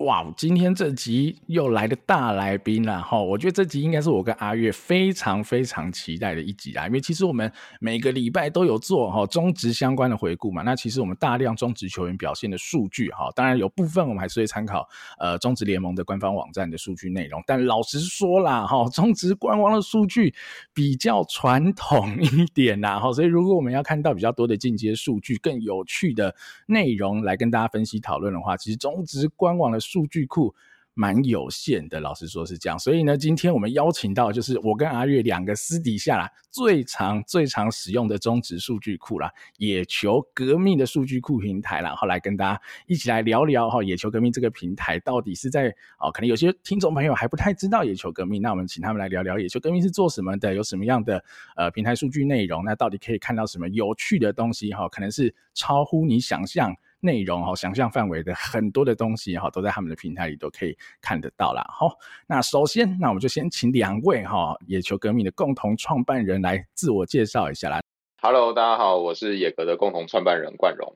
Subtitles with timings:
[0.00, 3.20] 哇，今天这集又来的大来宾了哈！
[3.20, 10.62] 我觉得这集应该是我跟阿月非常非常期待的一集啊，因为其实我们每个礼拜都有做哈中职相关的回顾嘛。
[10.62, 14.88] 那其实我们大量中职球员表现的数据哈，当然有部分我们还是会参考
[15.18, 17.42] 呃中职联盟的官方网站的数据内容。
[17.46, 20.34] 但老实说啦哈，中职官网的数据
[20.72, 29.78] 比较传统一点呐哈， 所以如果我们要看到比较多的进阶数据、更有趣的内容来跟大家分析讨论的话，其实中职官网的。
[29.90, 30.54] 数据库
[30.94, 32.78] 蛮有限的，老实说是这样。
[32.78, 51.24] 所以呢，今天我们邀请到就是我跟阿月两个私底下啦最常最常使用的中职数据库啦，野球革命的数据库平台啦，然后来跟大家一起来聊聊哈，野球革命这个平台到底是在哦，可能有些听众朋友还不太知道野球革命，那我们请他们来聊聊野球革命是做什么的，有什么样的
[51.56, 54.88] 呃平台数据内容，那到底可以看到什么有趣的东西哈？
[54.88, 56.76] 可能是超乎你想象。
[57.00, 61.66] 内容哈，想象范围的很多的东西哈，都在他们的平台里都可以看得到啦。
[61.70, 61.90] 好，
[62.26, 67.80] 那首先，那我们就先请两位哈野球革命的共同创办人来自我介绍一下啦。
[68.22, 70.94] Hello，大家好，我是野格的共同创办人冠荣。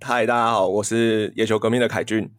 [0.00, 2.30] Hi，大家好，我是野球革命的凯俊。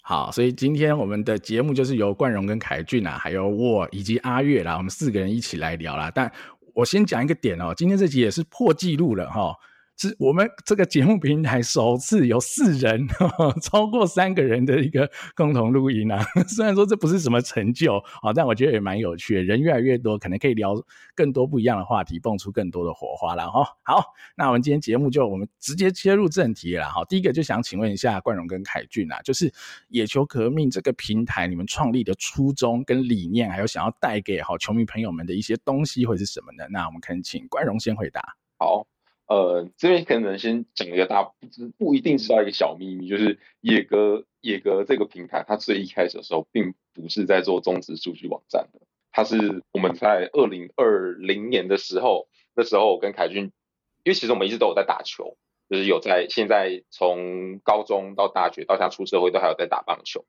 [0.00, 6.10] 好，所以今天我们的节目就是由冠荣跟凯俊啊，还有我以及阿月啦，我们四个人一起来聊啦。
[6.14, 6.32] 但
[6.74, 9.54] 我先讲一个点哦，今天这集也是破纪录了哈。
[10.08, 16.20] 是我们这个节目平台首次有四人呵呵 超过三个人的一个共同录音啊。
[16.48, 19.42] 虽然说这不是什么成就啊，但我觉得也蛮有趣的。
[19.44, 20.74] 人越来越多，可能可以聊
[21.14, 23.64] 更多不一样的话题，蹦出更多的火花了哈。
[23.84, 24.04] 好，
[24.36, 27.04] 那我们今天节目就我们直接切入正题了哈。
[27.04, 29.52] 第一个就想请问一下冠荣跟凯俊啊，就是
[29.88, 36.66] 野球革命这个平台，你们创立的初衷跟理念，还有想要带给好球迷朋友们的一些东西会是什么呢？
[36.70, 38.20] 那我们可以请冠荣先回答。
[38.58, 38.84] 好。
[39.26, 53.44] 呃，这边可能先讲一个大家不知不一定知道一个小秘密，就是野哥野哥这个平台，它最一开始的时候并不是在做中职数据网站的，它是我们在二零二零年的时候，那时候我跟凯俊，
[54.04, 55.36] 因为其实我们一直都有在打球，
[55.70, 60.26] 就是有在现在从高中到大学到现在出社会都还有在打棒球，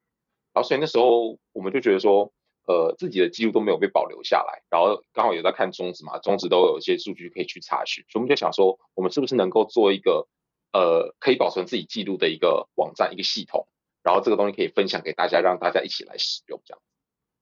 [0.53, 2.31] 然后所以那时候我们就觉得说。
[2.65, 10.29] 呃，自己的记录都没有被保留下来，然后刚好有在看中职嘛，中职都有一些数据可以去查询，所以我们就想说，我们是不是能够做一个
[10.71, 13.67] 呃可以保存自己记录的一个网站，一个系统，
[14.01, 16.81] 然后这个东西可以分享给大家，让大家一起来使用这样。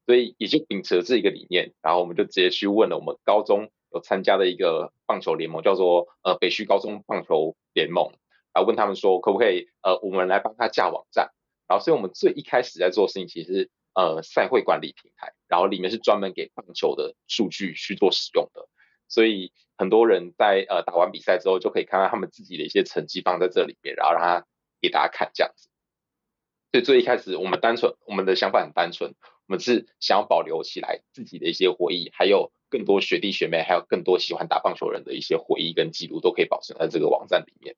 [0.07, 8.11] 所以也就秉持了这一个理念，然后我们就直接去问了我们高中有参加的一个棒球联盟，叫做呃北区高中棒球联盟，
[8.53, 11.31] 然后问他们说可不可以呃我们来帮他架网站，
[11.67, 13.69] 然后所以我们最一开始在做事情其实。
[13.93, 18.69] 呃，赛会管理平台，然后里面是专门给棒球的数据去做使用的，
[19.09, 24.45] 所以很多人在呃打完比赛之后，就可以看到他们自己的一些成绩放在这里面，然后让他
[24.79, 25.67] 给大家看这样子。
[26.71, 29.13] 所以最一开始，我们单纯我们的想法很单纯，
[29.47, 37.75] 我们是想要保留起来自己的一些回忆，还有更多学弟学妹，还有更多喜欢打棒球人的一些回忆跟记录，都可以保存在这个网站里面。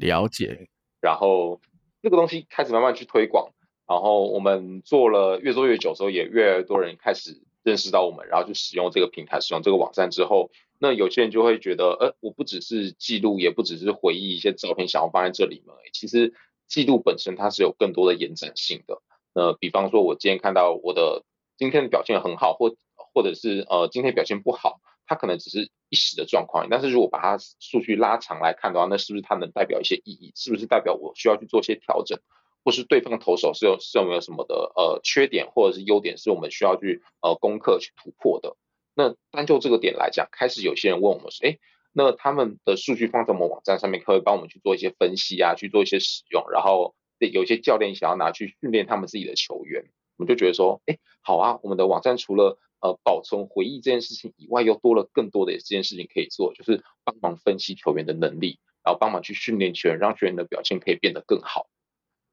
[0.00, 0.68] 了解。
[1.00, 1.60] 然后
[2.02, 3.52] 这个东西开始慢慢去推广。
[3.92, 15.76] 然后我们做了越做越久之后，也越来越多人开始认识到我们，然后就使用这个平台，使用这个网站之后，那有些人就会觉得，呃，我不只是记录，也不只是回忆一些照片，想要放在这里面。
[15.92, 16.32] 其实
[16.66, 19.02] 记录本身它是有更多的延展性的。
[19.34, 21.22] 呃，比方说，我今天看到我的
[21.58, 26.66] 今天的表现很好，或或者是呃今天表现不好，它可能只是一时的状况。
[26.70, 30.32] 但是如果把它数据拉长来看的话，那是不是它能代表一些意义？
[30.34, 32.18] 是不是代表我需要去做一些调整？
[32.64, 38.56] 或是对方投手是有是有没有什么的呃缺点或者是优点是我们需要去呃攻克去突破的？
[38.94, 41.58] 那单就这个点来讲，开始有些人问我们说，哎，
[41.92, 49.84] 那他们的数据放在我们网站上面，可以帮我们去做一些分析啊，去做一些使用，然后有些教练想要拿去训练他们自己的球员，
[50.18, 61.66] 我们就觉得说，哎，好啊，我们的网站除了呃保存回忆这件事情以外，又多了更多的这件事情可以做，就是帮忙分析球员的能力，然后帮忙去训练球员，让球员的表现可以变得更好。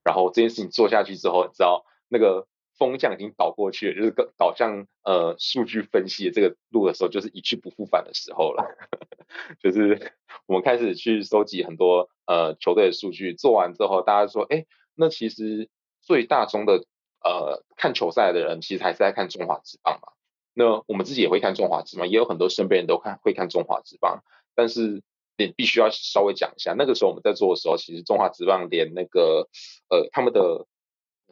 [0.10, 2.48] 然后这件事情做下去之后，你知道那个
[2.80, 8.66] 风向已经倒过去了，就是导向呃数据分析的这个路的时候，就是一去不复返的时候了。
[9.62, 10.14] 就是
[10.48, 14.66] 我们开始去收集很多呃球队的数据，做完之后，大家说，哎，
[14.96, 15.70] 那其实
[16.02, 16.84] 最大宗的
[17.24, 20.14] 呃看球赛的人，其实还是在看中华职棒嘛。
[20.56, 24.24] 那我们自己也会看中华职棒，也有很多身边人都看会看中华职棒，
[24.56, 25.04] 但是。
[25.45, 29.50] 也必须要稍微讲一下，那个时候我们在做的时候，其实中华职棒连那个
[29.89, 30.68] 呃他们的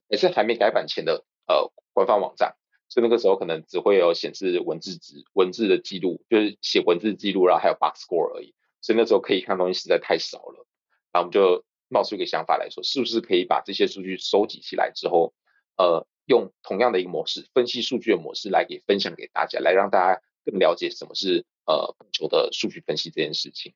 [0.10, 2.56] 也是还没改版前的呃官方网站，
[2.90, 8.54] 所以那个时候可能只会有显示文字值、文字的记录，就是写文字记录，然后还有 box score 而已。
[8.82, 10.66] 所以那时候可以看东西实在太少了，
[11.12, 15.34] 然后我们就冒出一个想法来说，是不是可以把这些数据收集起来之后，
[15.76, 23.74] 呃，用同样的一个模式，分析数据的模式来给分享给大家，来让大家更了解什么是呃棒球的数据分析这件事情。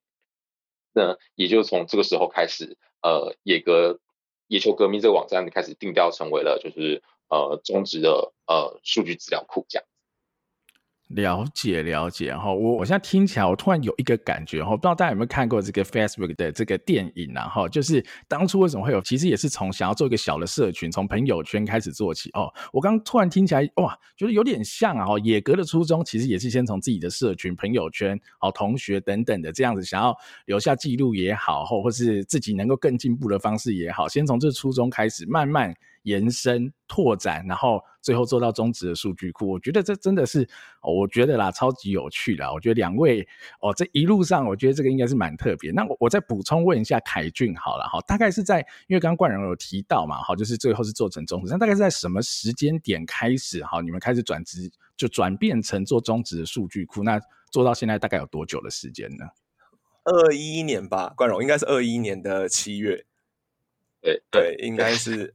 [0.93, 3.99] 那也就从这个时候开始，呃，野格
[4.47, 9.87] 野球革命这个网站开始定调成为了就是呃中职的呃数据资料库这样。
[11.15, 22.51] 了解了解哈，我我现在听起来，我突然有一个感觉哈，不知道大家有没有看过这个 Facebook 的这个电影然后就是当初为什么会有，其实也是从想要做一个小的社群，从朋友圈开始做起哦。
[22.71, 30.15] 我刚突然听起来哇，觉得有点像啊，野格的初衷其实也是先从自己的社群、朋友圈、哦同学等等的这样子，想要
[30.45, 35.73] 留下记录也好，或或是自己能够更进步的方式也好，先从这初衷开始，慢慢。
[36.03, 40.47] 延伸拓展，然后最后做到中值的数据库，我觉得这真的是，
[40.81, 42.51] 我觉得啦，超级有趣啦。
[42.51, 43.27] 我觉得两位
[43.59, 45.71] 哦，这一路上，我觉得这个应该是蛮特别。
[45.71, 53.81] 那我我再补充问一下凯俊好了哈，大概是在因为刚刚冠荣有提到嘛，好，就是最后是做成中值，那大概是在什么时间点开始哈？
[53.81, 57.21] 你们开始转职就转变成做中值的数据库，那
[57.51, 59.25] 做到现在大概有多久的时间呢？
[60.03, 63.05] 二一年吧，冠荣应该是二一年的七月，
[64.01, 65.31] 对对，应该是。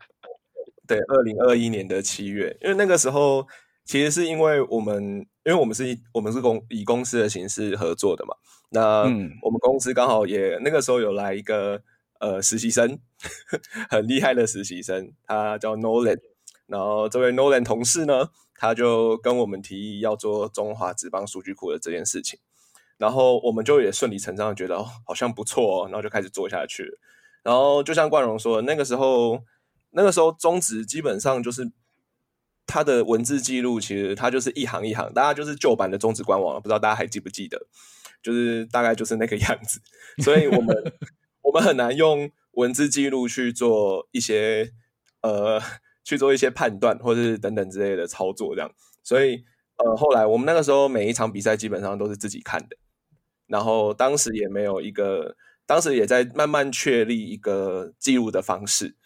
[0.87, 3.47] 对，二零二一年的七月，因为那个时候
[3.85, 8.35] 其实是因为我们，因为我们是，我们是公以公司的形式合作的嘛。
[8.71, 9.03] 那
[9.43, 11.81] 我们公司刚好也那个时候有来一个
[12.21, 12.99] 呃实习生，
[13.91, 16.19] 很厉害的实习生，他叫 Nolan。
[16.67, 22.39] 然后这位 Nolan 同事呢，他就跟我们提议要做中华职棒数据库的这件事情，
[22.99, 26.99] 然后我们就也顺理成章的觉得哦，好像不错哦，然后就开始做下去了。
[27.43, 29.43] 然后就像冠荣说的，那个时候。
[29.97, 31.73] 那个时候中职基本上就是
[32.67, 37.67] 它的文字记录，其实它就是一行一行，大家就是旧版的中职官网，不知道大家还记不记得？
[38.23, 39.81] 就是大概就是那个样子，
[40.23, 40.93] 所以我们
[41.43, 44.73] 我们很难用文字记录去做一些
[45.23, 45.63] 呃
[46.05, 48.71] 去做一些判断，或者是等等之类的操作，这样。
[49.03, 49.45] 所以
[49.77, 52.77] 呃后来我们那个时候每一场比赛基本上都是自己看的，
[53.47, 58.97] 然后当时也没有一个，当时也在慢慢确立一个记录的方式。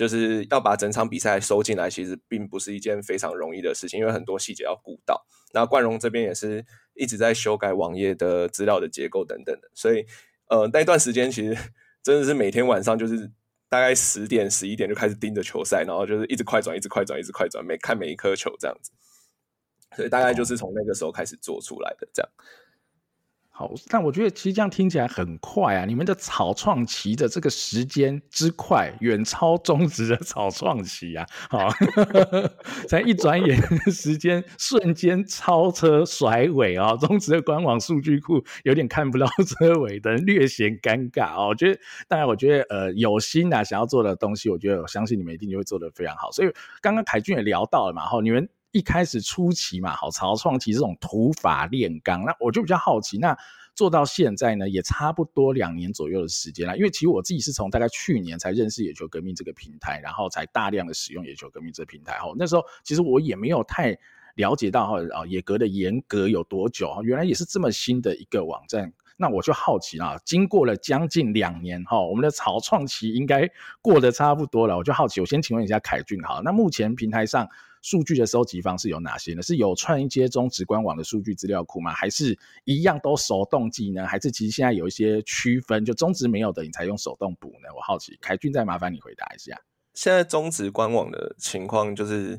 [0.00, 5.26] 就是要把整场比赛收进来，其实并不是一件非常容易的事情，因为很多细节要顾到。
[5.52, 6.64] 那冠荣这边也是
[6.94, 10.06] 一直在修改网页的资料的结构等等的，所以
[10.48, 11.54] 呃那段时间其实
[12.02, 13.30] 真的是每天晚上就是
[13.68, 18.90] 大概十点十一点就开始盯着球赛，然后就是一直快转，一直快转，一直快转，每看每一颗球这样子。
[19.94, 22.30] 所以大概就是从那个时候开始做出来的这样。
[23.60, 25.84] 好，但我觉得其实这样听起来很快啊！
[25.84, 31.26] 你们的草创期的这个时间之快，远超中职的草创期啊！
[31.50, 31.68] 好，
[32.88, 33.60] 才一转眼
[33.92, 36.96] 时间，瞬间超车甩尾啊！
[36.96, 41.48] 中职的官网数据库有点看不到车尾的，略显尴尬哦。
[41.48, 41.78] 我觉得，
[42.08, 46.32] 当然，我觉得呃，有心啊，想要做的东西，我觉得我相信你们一定就会做得非常好。
[46.32, 48.48] 所以刚刚凯俊也聊到了嘛，哈，你们。
[48.72, 53.36] 一开始初期嘛，好，草创期这种土法炼钢，那我就比较好奇，那
[53.74, 56.76] 做到现在呢，也差不多两年左右的时间了。
[56.76, 62.18] 因为其实我自己是从大概去年才认识野球革命这个平台，然后才大量的使用野球革命这个平台。
[62.18, 63.96] 哈，那时候其实我也没有太
[64.36, 68.92] 了解到哈啊野格的严格有多久，原来也是这么新的一个网站。
[69.20, 73.46] 那我就好奇了，经过了将近两年哈，我们的草创期应该
[73.82, 74.78] 过得差不多了。
[74.78, 77.46] 我就好奇，我先请问一下凯俊，哈，那目前平台上。
[77.82, 79.40] 数据的收集方式有哪些呢？
[79.40, 81.94] 是有串接中职官网的数据资料库吗？
[81.94, 84.06] 还是一样都手动记呢？
[84.06, 87.74] 还是其实现在有一些区分，就中职没有的，你才用手动补呢？
[87.74, 89.58] 我好奇，凯俊再麻烦你回答一下。
[89.94, 92.38] 现在中职官网的情况就是。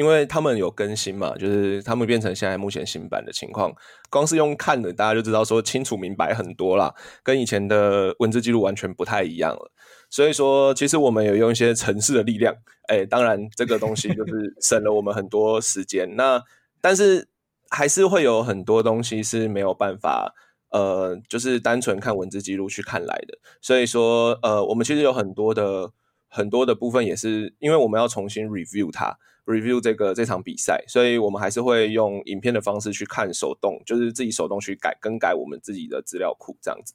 [0.00, 3.70] 因为他们有更新嘛，就是他们变成现在目前新版的情况，
[4.08, 9.70] 光是用看的，大家就知道说清楚明白很多啦，跟以前的文字记录完全不太一样了。
[10.08, 12.54] 所以说，其实我们有用一些城市的力量，
[12.88, 16.16] 哎，当然这个东西就 是省了我们很多时间。
[16.16, 16.42] 那
[16.80, 17.28] 但是
[17.68, 20.34] 还是会有很多东西是没有办法，
[20.70, 23.36] 呃，就是单纯看文字记录去看来的。
[23.60, 25.92] 所以说，呃，我们其实有很多的
[26.26, 29.18] 很多的部分也是因为我们要重新 review 它。
[29.50, 36.94] Review 这个这场比赛，所以我们还是会用影片的方式去看手动，就是自己手动去改更改我们自己的资料库这样子。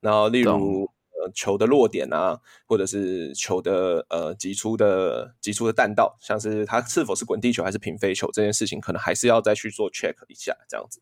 [0.00, 0.82] 然后例如
[1.12, 11.00] 呃球的落点啊，或者是球的呃击出的击出的弹道，像是它是否是滚地球还是平飞球这件事情，可能还是要再去做 check 一下这样子。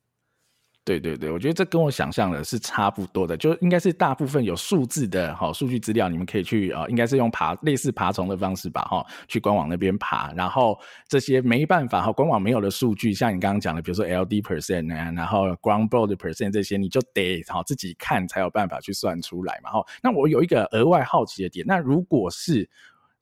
[0.84, 19.86] 对对对，我觉得这跟我想象的是差不多的，就应该是大部分有数字的哈数据资料，你们可以去啊、呃，应该是用爬类似爬虫的方式吧哈，去官网那边爬，然后这些没办法哈，官网没有的数据，像你刚刚讲的，比如说 LD percent 啊，然后 ground blood percent 这些，你就得好自己看才有办法去算出来嘛哈。
[20.02, 22.68] 那我有一个额外好奇的点，那如果是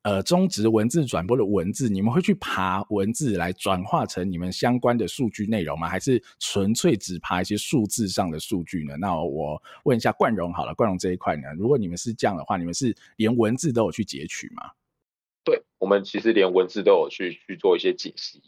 [0.02, 5.87] 呃，中职文字转播的文字，你们会去爬文字来转化成你们相关的数据内容吗？
[5.87, 8.97] 还是纯粹只爬一些数字上的数据呢？
[8.99, 14.71] 那我问一下冠荣好了，冠荣这一块呢，如果你们是这样的话，你们是连文字都有去截取吗？
[15.45, 18.40] 对，我们其实连文字都有去去做一些解析，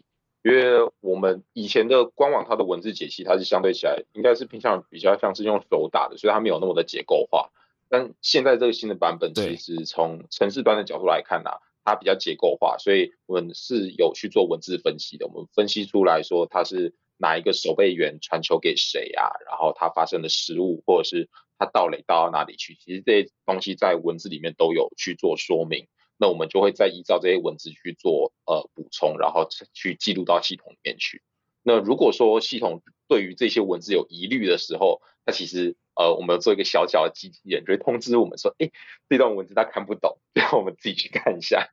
[0.42, 7.50] 因为我们以前的官网它的文字解析，它是相对起来应该是偏向比较像是用手打的，所以它没有那么的结构化。
[7.92, 15.26] 但现在这个新的版本，其实从城市端的角度来看呢、啊，它比较结构化，所以我们是有去做文字分析的。
[15.26, 19.28] 我们分析出来说，它是哪一个守备员传球给谁啊？
[19.46, 22.76] 然后它发生的失误，或者是它盗垒到哪里去？
[22.76, 25.86] 其实这些东西在文字里面都有去做说明。
[26.16, 31.20] 那我们就会再依照这些文字去做呃补充，然后去记录到系统里面去。
[31.62, 35.76] 那如果说系统对于这些文字有疑虑的时候，那其实。
[35.94, 38.70] 呃，我们做一个小小的机器人，就会通知我们说，哎，
[39.08, 41.68] 这段文字他看不懂， 让我们自己去看一下。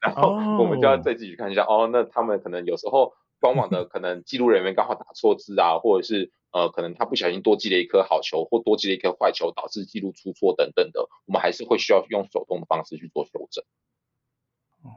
[0.00, 1.64] 然后我们就要再自己去看一下。
[1.64, 13.64] 哦，哦，那他们可能有时候官网的 可能记录人员刚好打错字啊，或者是呃，可能他不小心多记了一颗好球，或多记了一颗坏球，导致记录出错等等的，我们还是会需要用手动的方式去做修正。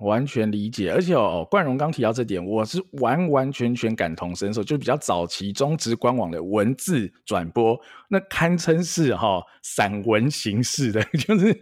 [0.02, 11.54] 完全理解，而且哦，冠荣刚提到这点，我是完完全全感同身受，就比较早期中职官网的文字转播，那堪称是哈、哦、散文形式的， 就是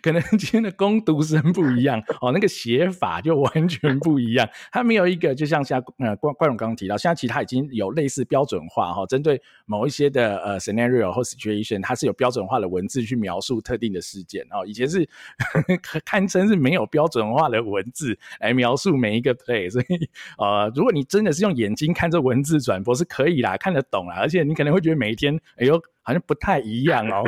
[0.00, 15.08] 可能今天的工读生不一样哦，那个写法就完全不一样，它没有一个就像像呃冠冠荣刚提到，现在其实它已经有类似标准化哈、哦，针对某一些的呃 scenario 或 situation，它是有标准化的文字去描述特定的事件哦，以前是
[16.06, 17.60] 堪称是没有标准化的。
[17.92, 27.22] 字来描述每一个 play，所以呃，如果你真的是用眼睛看这文字转播是可以啦，看得懂啦，而且你可能会觉得每一天哎呦好像不太一样哦，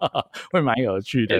[0.52, 1.38] 会蛮有趣的。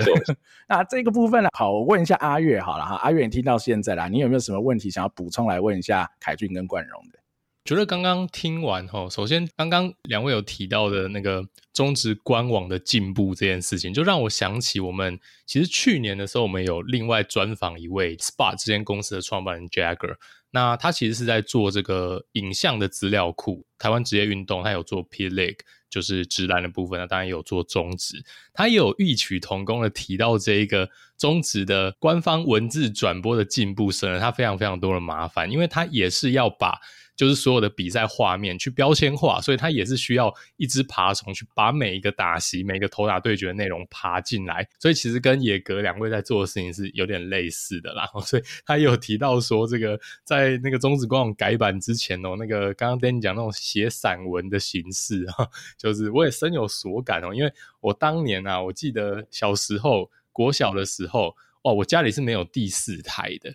[0.67, 7.18] 那这个部分呢，好，我问一下阿月好了哈，阿月你听到现在啦，你有没有什么问题想要补充来问一下凯俊跟冠荣的？
[7.65, 20.17] 觉得刚刚听完哈，首先刚刚两位有提到的那个中职官网的进步这件事情，就让我想起我们其实去年的时候，我们有另外专访一位 SPA 这间公司的创办人 Jagger，
[20.51, 25.59] 那他其实是在做这个影像的资料库，台湾职业运动，他有做 P League，
[25.91, 28.25] 就是直篮的部分，那当然也有做中职，
[28.55, 30.89] 他也有异曲同工的提到这一个
[31.19, 36.81] 中职的官方文字转播的进步，省了他非常非常多的麻烦，因为他也是要把。
[37.19, 44.65] 就是所有的比赛画面去标签化，所以它也是需要一只爬虫去把每一个打席、每个投打对决的内容爬进来。
[44.79, 48.09] 所以其实跟野格两位在做的事情是有点类似的啦。
[48.25, 63.53] 所以他也有提到说，这个在那个中职官网改版之前哦，那个刚刚 Danny 讲那种写散文的形式啊，就是我也深有所感哦，因为我当年啊，我记得小时候国小的时候，哦，我家里是没有第四台的。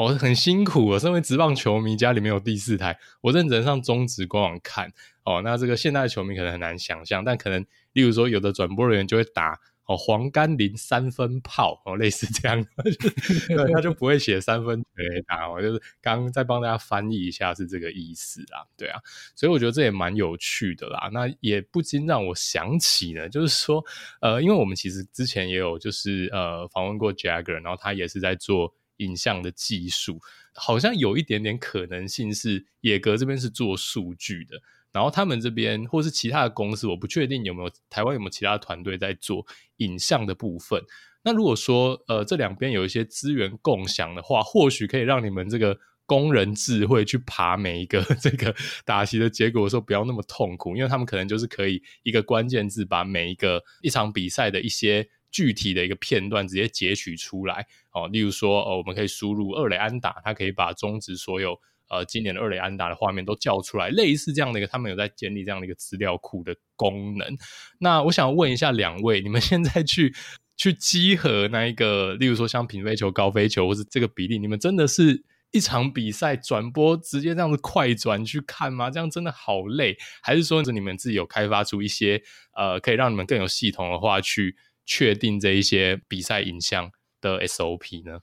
[0.00, 4.90] 我、哦、很辛苦啊，身为职棒球迷，家里面有第四台，我认真上中职官网看。
[5.24, 14.86] 哦，那这个现代球迷可能很难想象，但可能例如说有的转播人员就会打哦黄甘霖三分炮哦，类似这样，对，他就不会写三分球
[15.26, 15.50] 打。
[15.50, 18.98] 我就是刚刚再帮大家翻译一下是这个意思啦，对啊，
[19.36, 21.10] 所以我觉得这也蛮有趣的啦。
[21.12, 23.84] 那也不禁让我想起呢，就是说
[24.22, 28.74] 呃，因为我们其实之前也有就是呃访问过 Jagger，然后他也是在做。
[29.00, 30.20] 影像的技术
[30.54, 34.60] 好像有一点点可能性是野格这边是做数据的，
[34.92, 40.82] 然后他们这边或是其他的公司，我不确定有没有台湾有没有其他团队在做影像的部分。
[41.22, 48.54] 那如果说呃这两边有一些资源共享的话，或许可以让你们这个工人智慧去爬每一个 这个
[48.84, 55.08] 打席的结果的时候不要那么痛苦，因为他们可能就是可以一个关键字把每一个一场比赛的一些。
[55.30, 61.58] 具体的一个片段直接截取出来哦，例如说，呃，我们可以输入二垒安打，它可以把中职所有
[61.88, 67.36] 呃今年的二垒安打的画面都叫出来，类似这样的一个，他们有在建立这样的一个资料库的功能。
[67.78, 70.14] 那我想问一下两位，你们现在去
[70.56, 78.90] 去集合那一个，例如说像平飞球、高飞球，或是这个比例，你们真的是一场比赛转播直接这样子快转去看吗？
[78.90, 79.96] 这样真的好累？
[80.22, 82.22] 还是说你们自己有开发出一些
[82.54, 84.56] 呃可以让你们更有系统的话去？
[84.90, 88.22] 确定这一些比赛影像的 SOP 呢？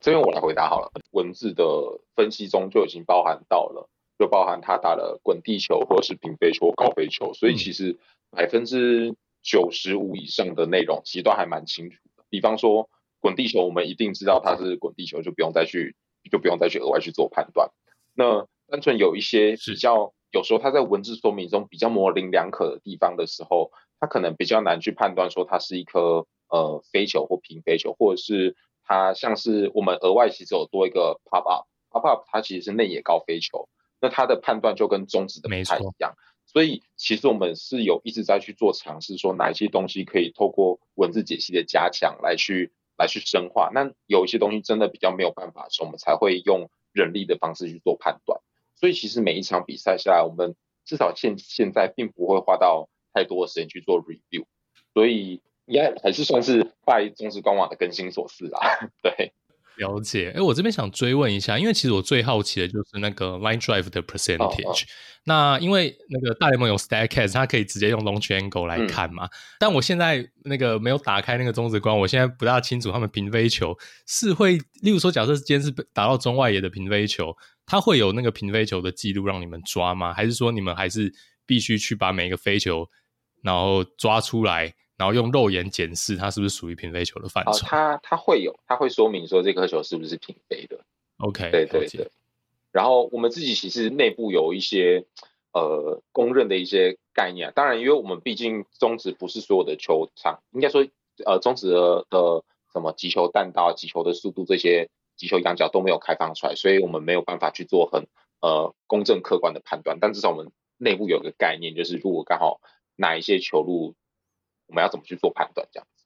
[0.00, 0.90] 这边我来回答好了。
[1.10, 1.64] 文字的
[2.16, 3.86] 分析中就已经包含到了，
[4.18, 7.98] 就包含他打了滚地球或者是平飞球、高飞球，所以其实
[8.30, 12.24] 百分之九十五以上的内容其实都还蛮清楚的。
[12.30, 12.88] 比方说
[13.20, 15.94] 滚地球，我们一定知道它是滚地球，就不用再去
[16.30, 17.70] 就不用再去额外去做判断。
[18.14, 23.70] 那单纯有一些比较，有时候他在文字说明中比较模棱两可的地方的时候，
[24.02, 31.68] 它可能比较难去判断说它是一颗呃飞球或平飞球，或者是它像是我们额外其实有多一个 pop up。
[31.88, 33.68] Pop up 它其实是内野高飞球，
[34.00, 36.14] 那它的判断就跟中指的不太一样，
[36.46, 43.70] 所以其实我们是有一直在去做尝试，说哪一些东西可以透过文字解析的加强来去来去深化。
[43.72, 48.40] 那有一些东西真的比较没有办法的时候，我们才会用人力的方式去做判断。
[48.74, 54.44] 所以其实每一场比赛下来，我们至少现现在并不会花到太多的时间去做 review，
[54.94, 58.60] 所以应该还是算是拜中职官网的更新所赐啦，
[59.02, 59.32] 对。
[59.78, 64.38] 了解，哎，我这边想追问一下，因为其实我最好奇的就是那个 line drive 的 percentage。
[64.38, 64.78] Oh, oh.
[65.24, 69.24] 那因为那个大联盟有 Statcast，它可以直接用 launch angle 来看嘛。
[69.24, 73.74] 嗯、但我现在那个没有打开那个中职官，我现在不大清楚他们平飞球
[74.06, 80.12] 是会，例如说，假设今天是打到中外野的平飞球，它会有那个平飞球的记录让你们抓吗？
[80.12, 81.10] 还是说你们还是
[81.46, 82.86] 必须去把每一个飞球
[83.42, 84.74] 然后抓出来？
[84.98, 87.50] 然后用肉眼检视它是不是属于平飞球的范畴？
[87.50, 90.78] 哦，它它会有，它会说明说这颗球是不是平飞的。
[91.18, 92.08] OK，对对对。
[92.70, 95.04] 然后我们自己其实内部有一些
[95.52, 97.52] 呃公认的一些概念啊。
[97.52, 100.86] 当然，因为我们毕竟中职不是所有的球场，应该说
[101.26, 108.06] 呃中职的，的什么击球弹道、击球的速度这些击球仰角都没有开放出来，所以我们没有办法去做很
[108.40, 109.98] 呃公正客观的判断。
[110.00, 112.60] 但至少我们内部有个概念，就是如果刚好
[112.96, 113.94] 哪一些球路。
[114.66, 115.68] 我们要怎么去做判断？
[115.70, 116.04] 这样子，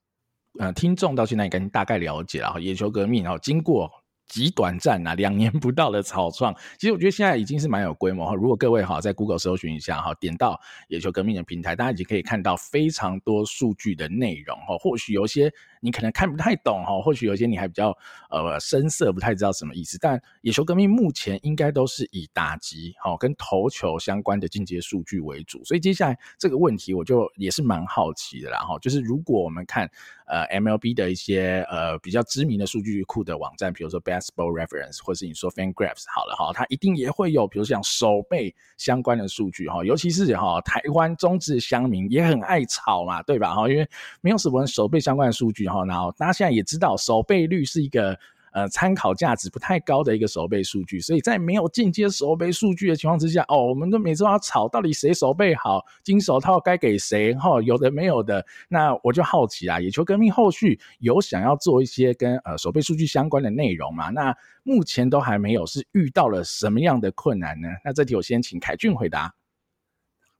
[0.59, 2.59] 呃，听众到现在已经大概了解了哈。
[2.59, 3.89] 野球革命，然后经过
[4.27, 8.35] 极短暂啊，两年不到的草创，其实我觉得现在已经是蛮有规模哈。
[8.35, 14.77] 如果各位哈在 Google 搜寻一下哈，点到野球革命的平台，大家已经可以看到非常多数据的内容哈。
[14.77, 15.53] 或许有些。
[15.81, 17.95] 你可能看不太懂哈，或许有些你还比较
[18.29, 19.97] 呃生涩，不太知道什么意思。
[19.99, 28.77] 但野球革命目前应该都是以打击哈跟投球相关的进阶数据为主，所以接下来这个问题我就也是蛮好奇的啦哈。
[28.79, 29.89] 就是如果我们看
[30.25, 43.69] 呃 MLB 的一些呃比较知名的数据库的网站，比如说 Baseball Reference 或是你说 FanGraphs 好了哈，它一定也会有，比如像守备相关的数据哈，尤其是哈台湾中职乡民也很爱炒嘛，对吧哈？
[43.69, 43.87] 因为
[44.21, 45.66] 没有什么守备相关的数据。
[45.85, 48.17] 然后大家现在也知道，守备率是一个
[48.53, 57.33] 呃参考价值不太高的一个守备数据，所以在没有进阶守备数据的情况之下，哦，我们都每次都要吵到底谁守备好，金手套该给谁？
[57.35, 64.09] 哈，有的没有的，那我就好奇啊，野球革命后续有想要做一些跟呃守备数据相关的内容吗？
[64.09, 67.67] 那目前都还没有，是遇到了什么样的困难呢？
[67.85, 69.35] 那这题我先请凯俊回答。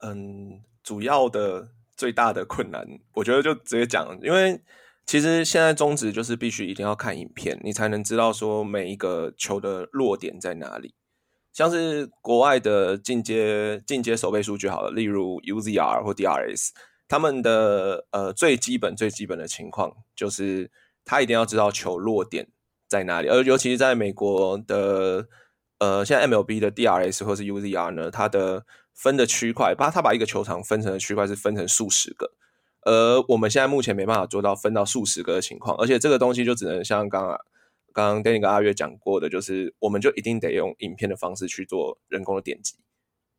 [0.01, 4.59] 嗯，主要的最大的困难，我觉得就直接讲，因为。
[5.07, 10.93] 其实现在中职就是必须一定要看影片，你才能知道说每一个球的落点在哪里。
[11.53, 16.71] 像是国外的进阶进阶守备数据好了，例如 UZR 或 DRS，
[17.07, 20.69] 他们的呃最基本最基本的情况就是
[21.05, 22.49] 他一定要知道球落点
[22.89, 25.29] 在哪里，而尤其是在美国的
[25.79, 32.33] 呃现在 MLB 的 DRS 或是 UZR 呢，它的分的区块，把它把一个球场分成的区块是分成数十个。
[32.87, 37.37] 而我们现在目前没办法做到分到数十个的情况，而且这个东西就只能像刚刚
[37.91, 42.75] 刚刚丁丁跟阿月讲过的，就是我们就一定得用影片的方式去做人工的点击，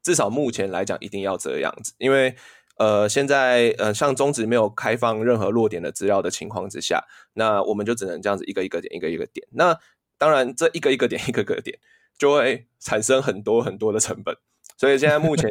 [0.03, 2.37] 至少目前来讲一定要这样子，因为
[2.77, 9.79] 呃现在呃像中职没有开放任何落点的资料的情况之下，那我们就只能这样子一个一个点一个一个点，那
[10.19, 11.79] 当然这一个一个点一个个点
[12.19, 14.37] 就会产生很多很多的成本，
[14.77, 15.49] 所以现在目前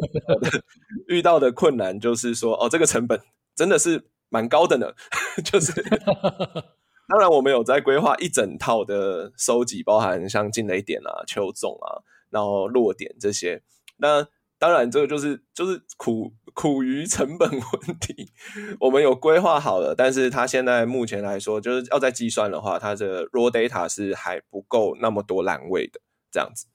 [1.08, 3.20] 遇到的 困难就是说哦这个成本。
[3.58, 4.92] 真的是蛮高的呢，
[5.44, 5.72] 就是
[7.10, 13.62] 当然我们有在规划一整套的收集，包含像进雷点啊、球种啊，然后落点这些。
[13.96, 14.28] 那
[14.60, 18.30] 当然这个就是就是苦苦于成本问题，
[18.78, 26.66] 我们有规划好了，但是它现在目前来说，就是要在计算的话，它的 raw data 是还不够那么多栏位的这样子，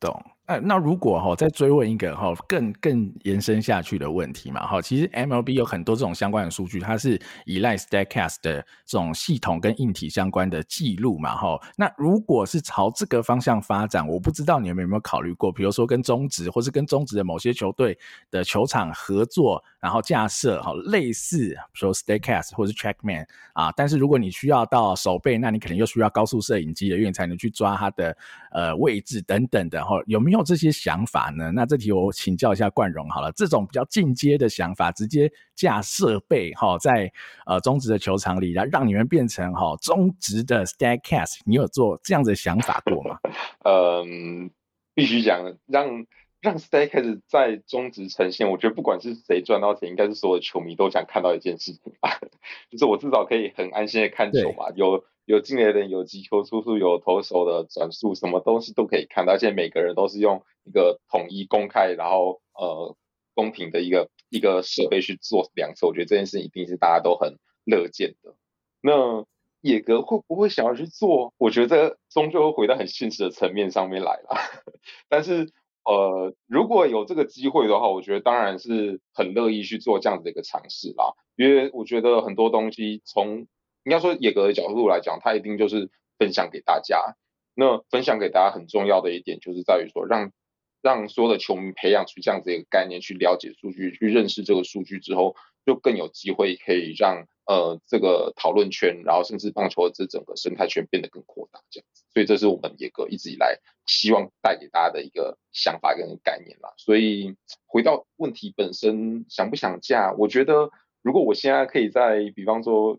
[0.00, 0.37] 懂。
[0.48, 11.60] 哎，那如果哈再追问一个哈更更延伸下去的问题嘛哈，其实 MLB 有很多这种相关的数据，它是依赖 Statcast 的这种系统跟硬体相关的记录嘛哈。
[11.76, 17.98] 那如果是朝这个方向发展，我不知道你们有没有考虑过，比如说跟中职或是跟中职的某些球队
[18.30, 23.70] 的球场合作，然后架设哈类似说 Statcast 或是 TrackMan 啊。
[23.76, 28.16] 但是如果你需要到手背，那你可能又需要高速摄影机的，因为才能去抓它的
[28.50, 30.00] 呃位置等等的哈。
[30.06, 30.37] 有没有？
[30.38, 31.52] 有这些想法呢？
[31.52, 33.30] 那这题我请教一下冠荣好了。
[33.32, 37.12] 这种比较进阶的想法，直接架设备哈，在
[37.46, 43.18] 呃中职的球场里，然后让你们变成哈中职的 Statcast，你有做这样的想法过吗？
[43.64, 44.50] 嗯，
[44.94, 46.06] 必须讲让。
[46.40, 52.20] 让 Statcast 在中职呈现，我觉得不管是谁赚到钱，应该是所有的球迷都想看到一件事情吧，
[52.70, 62.96] 就是我至少可以很安心的看球嘛，有有进垒的，有击球出速，有投手的转速，什么东西都可以看到，而且每个人都是用一个统一、公开，然后呃
[63.34, 68.34] 公平的一个一个设备去做量测，我觉得这件事一定是大家都很乐见的。
[68.80, 69.26] 那
[69.60, 71.34] 野格会不会想要去做？
[71.36, 74.28] 我觉得终究会回到很现实的层面上面来了，
[75.10, 75.52] 但是。
[75.84, 81.14] 呃，如果有这个机会的话，我觉得当然是很乐意去做这样子的一个尝试啦。
[81.34, 83.46] 因为我觉得很多东西从
[83.84, 87.16] 应该说野格的角度来讲，它一定就是分享给大家。
[87.54, 90.32] 那分享给大家很重要的一点，就是在于说让
[90.80, 95.34] 让所有的球迷培养出这样子一个概念，去了解数据，去认识这个数据之后，
[95.66, 102.04] 就更有机会可以让呃这个讨论圈，然后甚至棒球的这整个生态圈变得更扩大这样子。
[102.12, 103.58] 所以这是我们野格一直以来。
[103.90, 110.12] 希望带给大家的一个想法跟概念啦，所以回到问题本身，想不想嫁？
[110.12, 112.98] 我觉得如果我现在可以在，比方说，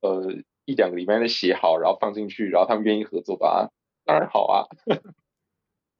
[0.00, 0.32] 呃，
[0.64, 3.68] 一两个礼拜的写好，然后放进去，然后他们愿意合作吧，
[4.04, 4.64] 当然好啊。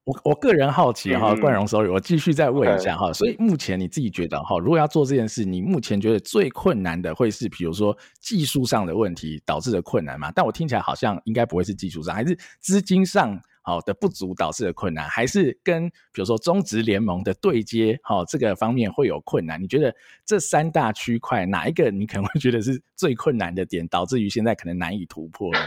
[0.05, 3.13] 我我个人好奇哈，冠荣 sorry，我继续再问一下哈。
[3.13, 10.33] 所以目前你自己觉得哈，如果要做这件事，你目前觉得最困难的会是，比如说技术上的问题导致的困难吗？
[10.35, 19.63] 但我听起来好像应该不会是技术上，还是资金上好的不足导致的困难，还是跟比如说中职联盟的对接好这个方面会有困难？
[19.63, 25.61] 你觉得这三大区块哪一个你可能会觉得是最困难的点，导致于现在可能难以突破呢？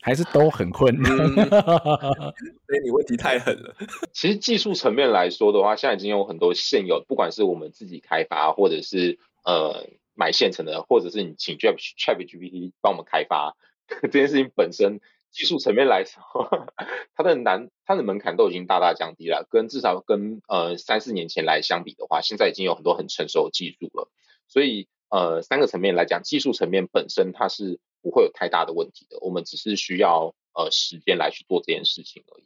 [0.00, 3.74] 还是都很困难， 所以你问题太狠了。
[4.14, 13.56] 其实技术层面来说的话，现在已经有很多现有，不管是我们自己开发，或者是呃买现成的，或者是你请 Chat ChatGPT 帮我们开发，
[14.00, 16.22] 这件事情本身技术层面来说，
[17.14, 19.46] 它的难，它的门槛都已经大大降低了。
[19.50, 24.10] 跟至少跟呃三四年前来相比的话，现在已经有很多很成熟的技术了。
[24.46, 27.80] 所以呃三个层面来讲，技术层面本身它是。
[28.00, 32.44] 不会有太大的问题的，我们只是需要呃时间来去做这件事情而已。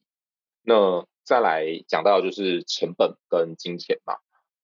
[0.62, 4.14] 那再来讲到就是成本跟金钱嘛。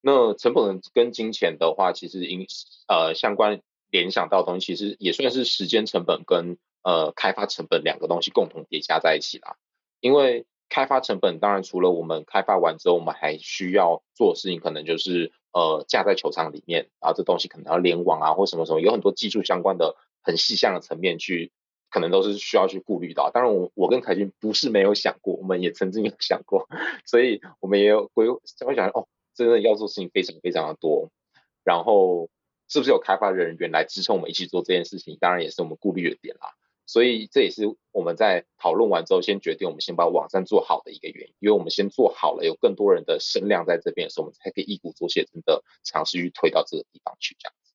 [0.01, 2.47] 那成本跟金钱的话，其实因
[2.89, 9.57] 呃相关联想到的东西，其实也算是时间成本跟呃开发成本两个东西共同叠加在一起啦。
[10.01, 19.97] 因为开发成本当然除了我们开发完之后，我们还需要做的事情，可能就是呃架在球场里面，然后这东西可能要联网啊或什么什么，有很多技术相关的。
[20.21, 21.53] 很细项的层面去，
[21.89, 23.31] 可能都是需要去顾虑到。
[23.31, 26.69] 当然，我我跟凯钧不是没有想过，我们也曾经有想过，
[27.07, 31.09] 所以我们也有会会想哦，真的要做事情非常非常的多。
[31.65, 32.29] 然后，
[32.69, 35.17] 是不是有开发人员来支撑我们一起做这件事情？
[35.19, 36.53] 当然也是我们顾虑的点啦。
[36.89, 47.75] 所以这也是我们在讨论完之后，先决定我们先把网站做好的一个原因，因为我们先做好了，有更多人的声量在这边的时候，我们才可以一鼓作气真的尝试去推到这个地方去这样子。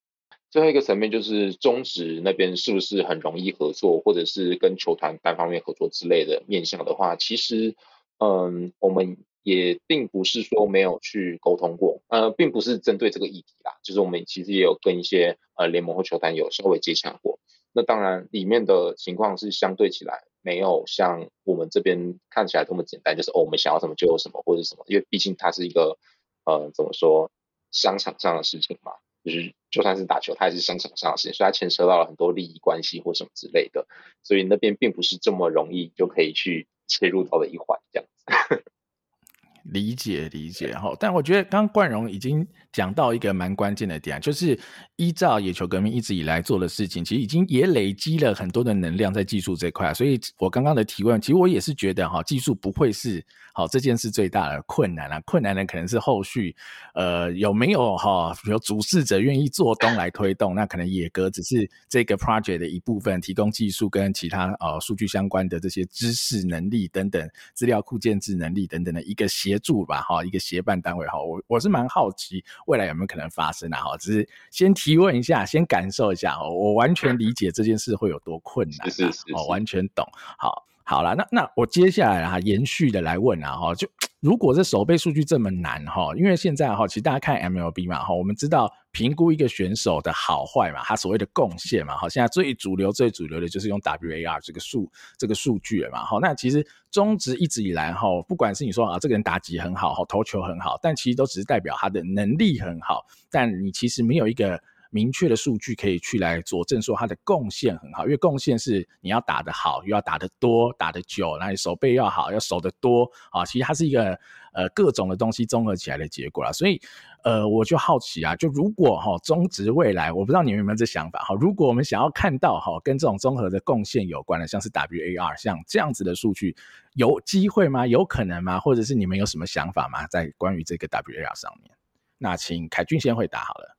[0.50, 7.76] 最后一个层面就是中职那边是不是很容易合作，或者是跟球团单方面合作之类的面向的话，其实，
[8.18, 17.38] 嗯，我们也并不是说没有去沟通过，呃，并不是针对这个议题啦，就是我们其实也有跟一些呃联盟或球团有稍微接洽过。
[17.74, 25.98] 那当然里面的情况是相对起来没有像我们这边看起来这么简单，就是哦我们想要什么就有什么或者什么，因为毕竟它是一个
[26.44, 27.30] 呃怎么说
[27.70, 28.92] 商场上的事情嘛。
[29.24, 33.86] 就是就算是打球，它也是商场上的事情，所以它牵涉到了很多利益关系或什么之类的，
[34.22, 38.64] 所以那边并不是这么容易就可以去切入到的一环这样子。
[39.64, 44.58] 理解理解哈，但我觉得刚刚冠荣已经讲到一个蛮关键的点，就是
[44.96, 56.56] 依照野球革命一直以来做的事情，其实已经也累积了很多的能量在技术这块，所以我刚刚的提问，其实我也是觉得哈，技术不会是好这件事最大的困难啊，困难的可能是后续
[56.94, 69.28] 呃有没有哈，比如主事者愿意做东来推动，那可能野哥只是这个 project 的一部分，提供技术跟其他呃数据相关的这些知识能力等等，资料库建置能力等等的一个。
[69.44, 80.06] 协助吧，哈，一个协办单位，哈，我我是蛮好奇未来有没有可能发生啊，哈，只是先提问一下，先感受一下，我完全理解这件事会有多困难，是是是，哦，完全懂，
[80.38, 83.88] 好，好了，那那我接下来哈，延续的来问啊，哈，就
[84.20, 104.58] 如果这手背数据这么难，哈，因为现在哈，其实大家看 MLB 嘛，哈，我们知道评估一个选手的好坏嘛，他所谓的贡献嘛，好，现在最主流、最主流的就是用 WAR 这个数这个数据了嘛，好，那其实中职一直以来哈，不管是你说啊，这个人打击很好，哈，投球很好，但其实都只是代表他的能力很好，但你其实没有一个。
[104.90, 113.44] 明确的数据可以去来佐证说他的贡献很好，因为贡献是你要打得好，又要打得多、打得久，那你守备要好，要守得多啊。
[113.44, 114.16] 其实它是一个
[114.52, 116.52] 呃各种的东西综合起来的结果啦。
[116.52, 116.80] 所以
[117.24, 121.34] 呃，我就好奇啊，就如果哈中职未来，我不知道你们有没有这想法哈。
[121.40, 126.54] 如果我们想要看到哈跟这种综合的贡献有关的，像是 WAR 像这样子的数据，
[126.92, 127.86] 有机会吗？
[127.86, 128.60] 有可能吗？
[128.60, 130.06] 或者是你们有什么想法吗？
[130.08, 131.74] 在关于这个 WAR 上面，
[132.18, 133.76] 那请凯俊先回答好了。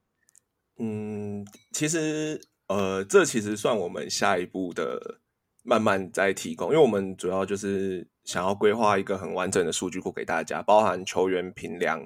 [0.79, 5.19] 嗯，其实呃，这其实算我们下一步的
[5.61, 12.03] 慢慢在提供，因为我们主要就是想要规划一个很完整的数据库给大家，包含球员评量、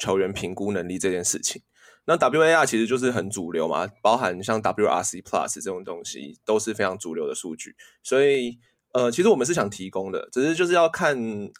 [0.00, 1.62] 球员评估能力这件事情。
[2.06, 8.58] 那 WAR 其实就是很主流嘛，包含像 WRC Plus 这种东西都是非常主流的数据，所以
[8.92, 11.16] 呃，其实我们是想提供的，只是就是要看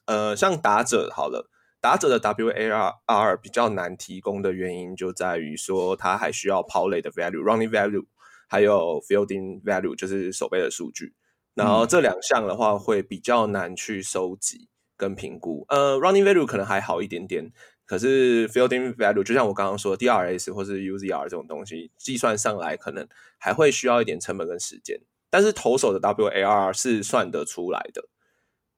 [0.07, 1.49] 呃，像打者好了。
[1.83, 8.05] 打者的 WAR 比较难提供的原因就在于说，他还需要跑垒的 value、running value，
[8.49, 11.15] 还有 fielding value，就是守备的数据。
[11.55, 15.65] 然后这两项的话，会比较难去收集跟评估。
[15.71, 17.51] 呃，running value 可能还好一点点，
[17.91, 23.05] 可是 fielding value 就像我刚刚说的 DRS 或是 UZR 这种东西，计算上来可能
[23.37, 25.01] 还会需要一点成本跟时间。
[25.29, 28.05] 但是投手的 WAR 是算得出来的。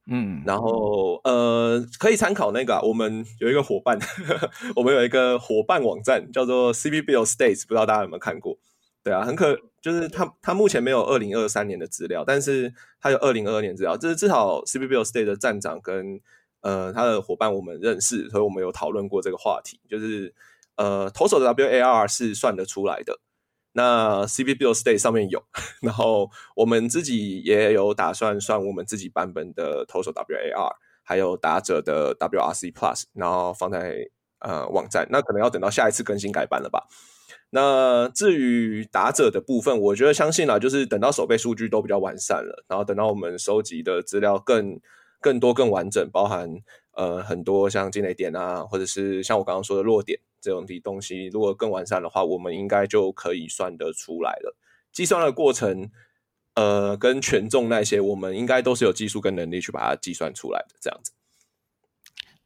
[0.06, 3.98] 嗯，然后呃，可以参考那个、啊，我们有一个伙伴，
[4.76, 8.56] 我们有一个伙伴网站叫做 CBBL States，不知道大家有没有看过？
[9.04, 16.18] 对啊，很可，就是他他目前没有二零二三年的资料，但是他有二零二二年资料，这是至少 CPBL Stats 的站长跟
[16.62, 20.34] 呃他的伙伴我们认识，所以我们有讨论过这个话题，就是
[20.76, 23.20] 呃投手的 WAR 是算得出来的。
[23.74, 25.42] 那 CPBL State 上面有，
[25.80, 30.72] 然后我们自己也有打算算我们自己版本的投手 WAR，
[31.02, 34.08] 还有打者的 WRC Plus，然后放在
[34.40, 35.06] 呃网站。
[35.10, 36.86] 那可能要等到下一次更新改版了吧？
[37.54, 44.80] 那至于打者的部分，我觉得相信啦，就是等到守备数据都比较完善了，然后等到我们收集的资料更
[45.22, 50.18] 更多、更完整，包含呃很多像积累点啊，或者是像我刚刚说的落点。
[50.42, 54.56] 这种的东西如果更完善的话，我们应该就可以算得出来了。
[54.90, 55.88] 计算的过程，
[56.56, 61.12] 呃，跟权重那些，我们应该都是有技术跟能力去把它计算出来的，这样子。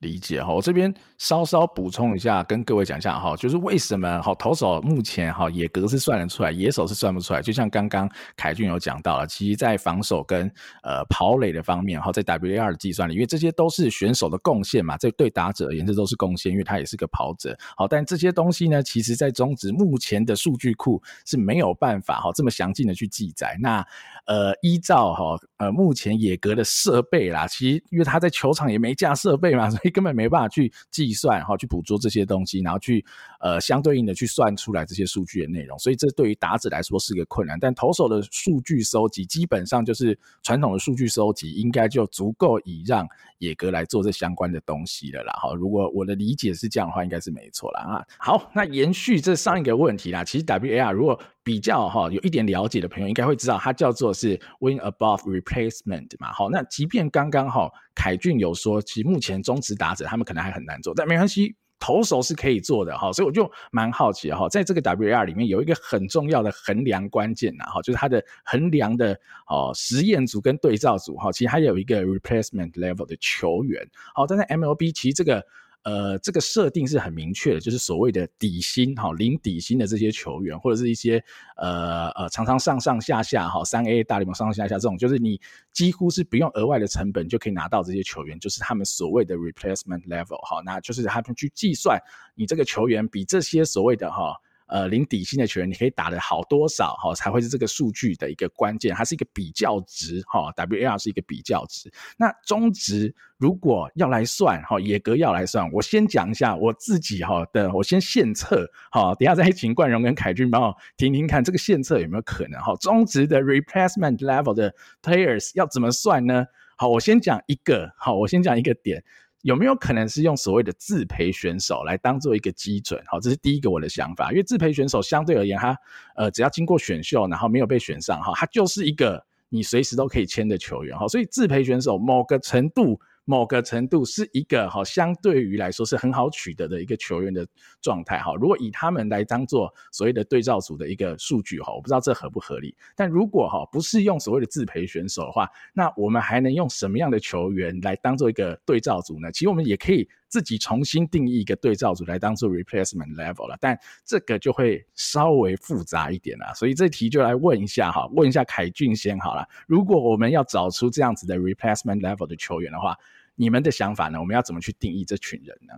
[0.07, 7.43] 理解哈，我这边稍稍补充一下，跟各位讲一下哈，就是为什么哈投手目前哈野格是算得出来，野手是算不出来。
[7.43, 10.51] 就像刚刚凯俊有讲到了，其实在防守跟
[10.85, 17.57] 呃跑垒的方面哈，在 WAR 的计算里，因为这些都是选手的贡献嘛，这对打者而言这都是贡献，因为他也是个跑者。
[17.77, 23.57] 好，但这些东西呢，其实在中职目前的数据库是没有办法哈这么详尽的去记载。
[23.61, 23.85] 那
[24.27, 33.03] 呃依照哈呃目前野格的设备啦，其实因为他在球场也没架设备嘛，所以根本没办法去计算哈，去捕捉这些东西，然后去
[33.41, 37.59] 呃相对应的去算出来这些数据的内容，所以这对于打者来说是个困难。
[37.59, 45.33] 但投手的数据收集基本上就是传统的数据收集，应该就足够以让野格来做这相关的东西了啦。
[45.33, 47.81] 哈，如果我的理解是这样的话，应该是没错啦。
[47.81, 48.05] 啊。
[48.19, 56.33] 好，那延续这上一个问题啦，其实 WAR 如果比较哈有一点了解的朋友，应该会知道它叫做是 Win Above Replacement 嘛。
[56.33, 63.13] 好，那即便刚刚哈凯俊有说，其实目前中职打者他们可能还很难做，但没关系，投手是可以做的哈。
[63.13, 73.89] 所以我就蛮好奇哈，在这个 WAR 里面有一个很重要的衡量关键呐哈，就是它的衡量的哦实验组跟对照组哈，其实它有一个 Replacement Level 的球员。
[74.17, 75.47] 好，但在 MLB 其实这个。
[75.87, 81.23] 呃，这个设定是很明确的，就是所谓的底薪哈，零底薪的这些球员，或者是一些
[81.57, 85.41] 呃呃常常上上下下哈，三 A 大联盟上上下下这种，就是你
[85.73, 91.97] 几乎是不用额外的成本就可以拿到这些球员，就是他们所谓的 replacement level 哈，那就是他们去计算
[92.35, 94.35] 你这个球员比这些所谓的哈。
[94.67, 101.93] 呃，领底薪的球员，你可以打得好多少哈，才会是这个数据的一个关键，它是一个比较值哈，WAR 是一个比较值。
[102.17, 112.75] 那中值如果要来算哈，野格要来算，我先讲一下我自己哈的，我先献策哈，等下再请冠荣跟凯俊帮我听听看这个献策有没有可能哈。
[112.81, 116.45] 中值的 replacement level 的 players 要怎么算呢？
[116.79, 119.03] 好，我先讲一个，好，我先讲一个点。
[119.47, 123.01] 有没有可能是用所谓的自培选手来当做一个基准？
[123.07, 124.33] 好，这是第一个我的想法。
[124.33, 125.79] 因为自培选手相对而言，他
[126.17, 131.07] 呃只要经过选秀，然后没有被选上哈，他就是一个你随时都可以签的球员哈。
[131.07, 137.47] 所以自培选手某个程度某个程度是一个哈，相对于来说是很好取得的一个球员的
[137.83, 138.33] 状态哈。
[138.37, 142.75] 如果以他们来当做所谓的对照组的一个数据哈，我不知道这合不合理。
[142.95, 149.31] 但如果哈不是用所谓的自培选手的话，那我们还能用什么样的球员来当做一个对照组呢？
[149.33, 156.53] 其实我们也可以自己重新定义一个对照组来当做 replacement level 了，但这个就会稍微复杂一点了。
[156.55, 159.49] 所以这题就来问一下哈，问一下凯俊先好了。
[159.67, 162.95] 如果我们要找出这样子的 replacement level 的球员的话，
[163.35, 164.21] 你们的想法呢？
[164.21, 165.73] 我们要怎么去定义这群人呢？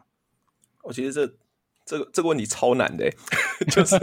[0.82, 1.32] 我其实这
[1.84, 3.08] 这个这个问题超难的，
[3.70, 3.96] 就是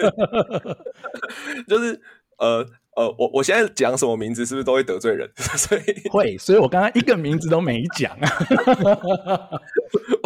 [1.68, 2.02] 就是
[2.38, 2.66] 呃
[2.96, 5.30] 呃，我我现在讲什么名字是不是都会得罪人？
[5.36, 8.30] 所以会，所以我刚刚一个名字都没讲啊。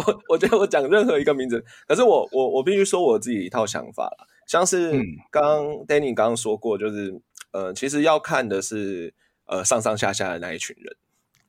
[0.06, 4.26] 我我觉得我讲任何一个名字，可是我我我必须说我自己一套想法了。
[4.46, 4.92] 像是
[5.30, 7.20] 刚刚 Danny 刚刚说过，就是
[7.52, 9.12] 呃，其实要看的是
[9.46, 10.96] 呃上上下下的那一群人。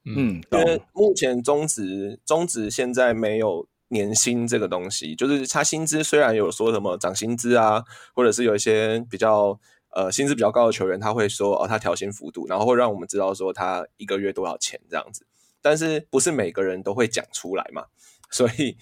[0.04, 7.84] 嗯，因为目前中职中职现在没有年薪这个东西，就是他薪资虽然有说什么涨薪资啊，
[8.16, 9.60] 或者是有一些比较
[9.94, 15.26] 呃薪资比较高的球员，他会说哦他调薪幅度，然后会让我们知道说他一个月多少钱这样子，
[15.62, 17.86] 但是不是每个人都会讲出来嘛，
[18.30, 18.78] 所以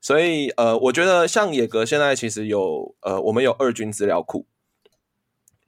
[0.00, 4.46] 所以呃我觉得像野格现在其实有呃我们有二军资料库。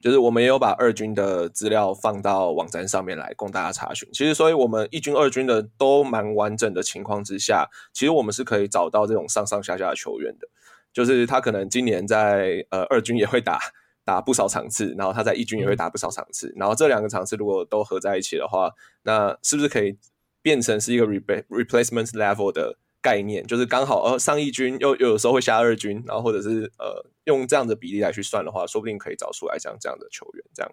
[0.01, 4.07] 就是我们也有把二军的资料放到网站上面来供大家查询。
[4.13, 10.47] 其实，所以我们一军、二军的都蛮完整的情况之下，其实我们是可以找到这种上上下下的球员的。
[10.93, 13.57] 就是他可能今年在呃二军也会打
[14.05, 16.53] 打不少场次，然后他在一军也会打不少场次。
[16.55, 18.71] 然后这两个场次如果都合在一起的话，
[19.03, 19.97] 那是不是可以
[20.41, 22.77] 变成是一个 replacement level 的？
[23.01, 30.71] 概念就是刚好，呃，上一军又又有时候会下二军，然后或者是呃，用这样的比例来去算的话，说不定可以找出来像这样的球员这样。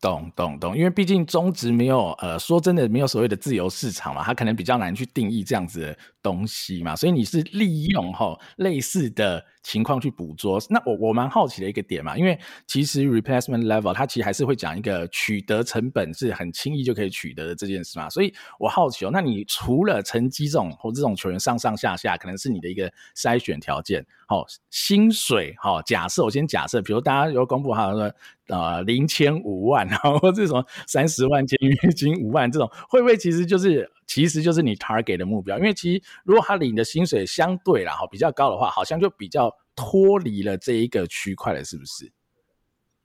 [0.00, 10.60] 懂懂懂，因为毕竟中职没有呃，说真的没有所谓的自由市场嘛，他可能比较难去定义这样子的东西嘛，所以你是利用齁类似的情况去捕捉。
[10.70, 28.12] 那我我蛮好奇的一个点嘛，因为其实 replacement level 它其实还是会讲一个取得成本是很轻易就可以取得的这件事嘛，所以我好奇哦，那你除了成绩这种或这种球员上上下下可能是你的一个筛选条件，好薪水好，假设我先假设，比如大家有公布好说。
[28.48, 35.58] 呃，零千五万，然后这种三十万签约金五万，这种会不会其实就是其实就是你 target 的目标？
[35.58, 42.12] 因为其实如果他领的薪水相对啦哈比较高的话，好像就比较脱离了这一个区块了，是不是？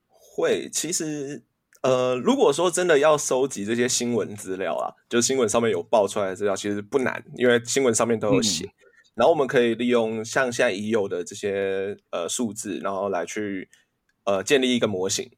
[0.08, 1.44] 会，其实
[1.82, 8.66] 呃，如果说真的要收集这些新闻资料啊，就新闻上面有爆出来的资料，其实不难，因为新闻上面都有写。
[8.66, 8.74] 嗯、
[9.16, 13.70] 然后我们可以利用像现在已有的这些呃数字，然后来去
[14.26, 15.32] 呃建立一个模型。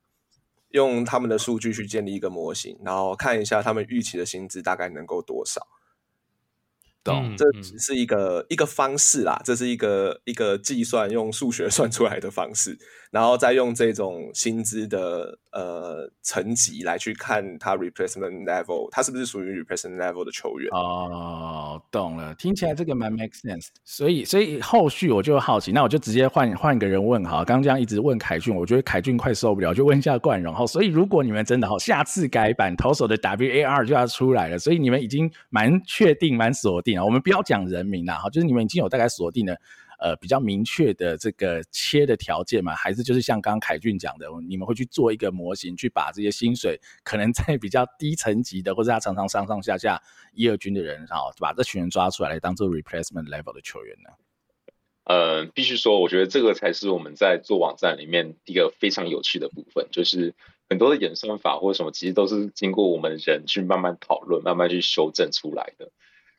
[0.69, 5.65] 用他们的数据去建立一个模型，然后看一下他们预期的薪资大概能够多少。
[7.01, 12.77] 懂，这只是一个、嗯、一个方式啦，这是一个一个计算用数学算出来的方式，
[13.11, 20.69] 然后再用这种薪资的呃层级来去看他 replacement level，他是不是属于 replacement level 的球员？
[20.71, 23.69] 哦，懂了，听起来这个蛮 make sense。
[23.83, 27.43] 所以，所以后续我就好奇，那我就直接换换个人问哈。
[27.43, 30.67] 刚刚这样一直问凯俊，我觉得凯俊快受不了，就问一下冠荣哈。
[30.67, 37.03] 所以，如果你们真的好，下次改版投手的 WAR 就要出来了，所以你们已经蛮确定、蛮锁定啊。
[37.03, 39.55] 我们不要讲人名了，哈，就是你们已经有大概锁定了，
[39.99, 42.73] 呃，比较明确的这个切的条件嘛？
[42.73, 50.01] 还是就是像刚刚凯俊讲的，你们会去做一个模型，去把这些薪水可能在比较低层级的，或者他常常上上下下
[50.33, 54.09] 一二军的人，哈，把这群人抓出来，来当做 replacement level 的球员呢？
[55.03, 60.33] 呃，必须说，我觉得这个才是我们在做网站里面一个非常有趣的部分，就是
[60.69, 65.91] 很多的演算法或者什么，其实都是经过我们人去慢慢讨论、慢慢去修正出来的。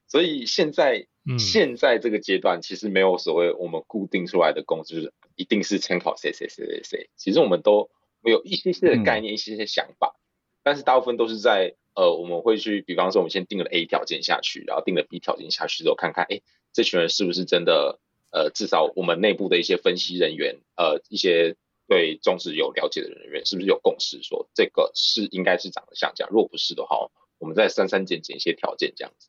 [0.06, 1.06] 所以现在，
[1.38, 7.10] 现在这个阶段其实没有所谓我们固定出来的公式，就是一定是参考谁谁谁谁谁。
[7.16, 7.90] 其实我们都
[8.22, 10.16] 没有一些些的概念，一些些想法，
[10.62, 16.40] 但是大部分都是在呃，我们会去，比方说我们先定了 A 条件下去，然后定了 B 条件下去之后，看看哎，
[16.72, 17.98] 这群人是不是真的
[18.30, 21.56] 呃，至少我们内部的一些分析人员，呃，一些
[21.86, 26.30] 对中职有了解的人员，是不是有共识说这个是应该是长得像这样？
[26.32, 29.28] 如果不是的话，我们再删删减减一些条件这样子。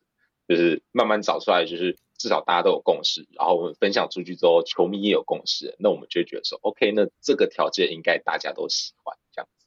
[0.51, 9.65] 就是慢慢找出来，就是至少大家都有共识，然后我们分享出去之后，球迷也有共识，那我们就觉得说，OK，那这个条件应该大家都喜欢这样子。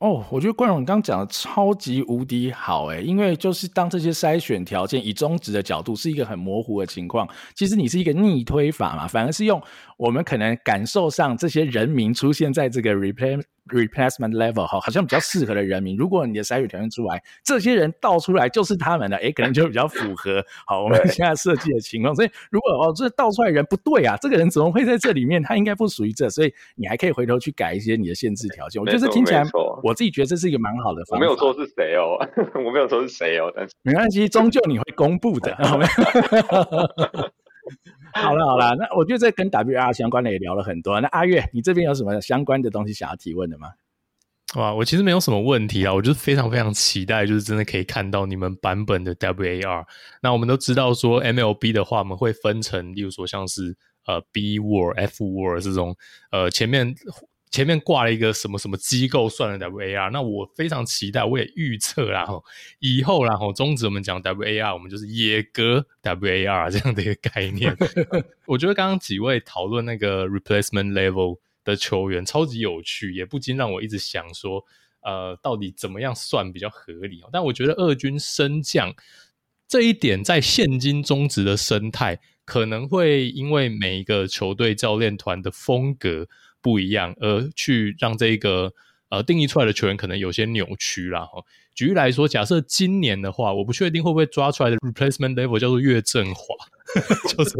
[0.00, 9.62] 哦，我觉得冠荣你刚讲的超级无敌好诶，因为就是当这些筛选条件以中职的角度是一个很模糊的情况，其实你是一个逆推法嘛，反而是用
[9.96, 13.42] 我们可能感受上这些人名出现在这个 replay。
[13.70, 15.96] replacement level 哈，好像比较适合的人名。
[15.96, 22.14] 如果你的筛选条件出来，这些人倒出来就是他们的，诶，可能就比较符合 好我们现在设计的情况。
[22.14, 25.42] 所以如果哦，这倒出来人不对啊，这个人怎么会在这里面？
[25.42, 28.80] 他应该不属于这，所以你还可以回头去改一些你的限制条件。
[28.80, 29.42] 我觉得这听起来，
[29.82, 31.26] 我自己觉得这是一个蛮好的方法。
[31.26, 32.24] 我没有说是谁哦，
[32.64, 35.52] 我没有说是谁哦，但是没关系，终究你会公布的。
[38.14, 41.00] 好了好了，那我觉得这跟 WAR 相关的也聊了很多。
[41.00, 43.68] 那阿月，你这边有什么相关的东西想要提问的吗？
[44.54, 49.84] 哇，我其实没有什么问题啊，我就是非常非常期待，就是真的可以看到你们版本的 WAR。
[50.22, 55.96] 那我们都知道说 MLB 的话，我们会分成，例如说像是呃 B WAR、F WAR 这种，
[56.30, 56.94] 呃前面。
[57.50, 62.44] 前面挂了一个什么什么机构算的 WAR，那我非常期待，我也预测啦吼，
[62.80, 67.74] 以后啦吼，中职我们讲 WAR，我们就是野哥 WAR 这样的一个概念。
[68.46, 74.62] 我觉得刚刚几位讨论那个 replacement level 的球员超级有趣，也不禁让我一直想说，
[75.02, 77.22] 呃，到底怎么样算比较合理？
[77.32, 78.92] 但我觉得二军升降
[79.66, 86.28] 这一点，在现今中职的生态，可能会因为每一个球队教练团的风格。
[86.66, 88.72] 不一样，而去让这个
[89.08, 91.20] 呃定义出来的球员可能有些扭曲啦。
[91.20, 91.44] 哈，
[91.76, 96.56] 举例来说，假设今年的话，我不确定会不会抓出来的 replacement level 叫做岳振华，
[97.30, 97.50] 就是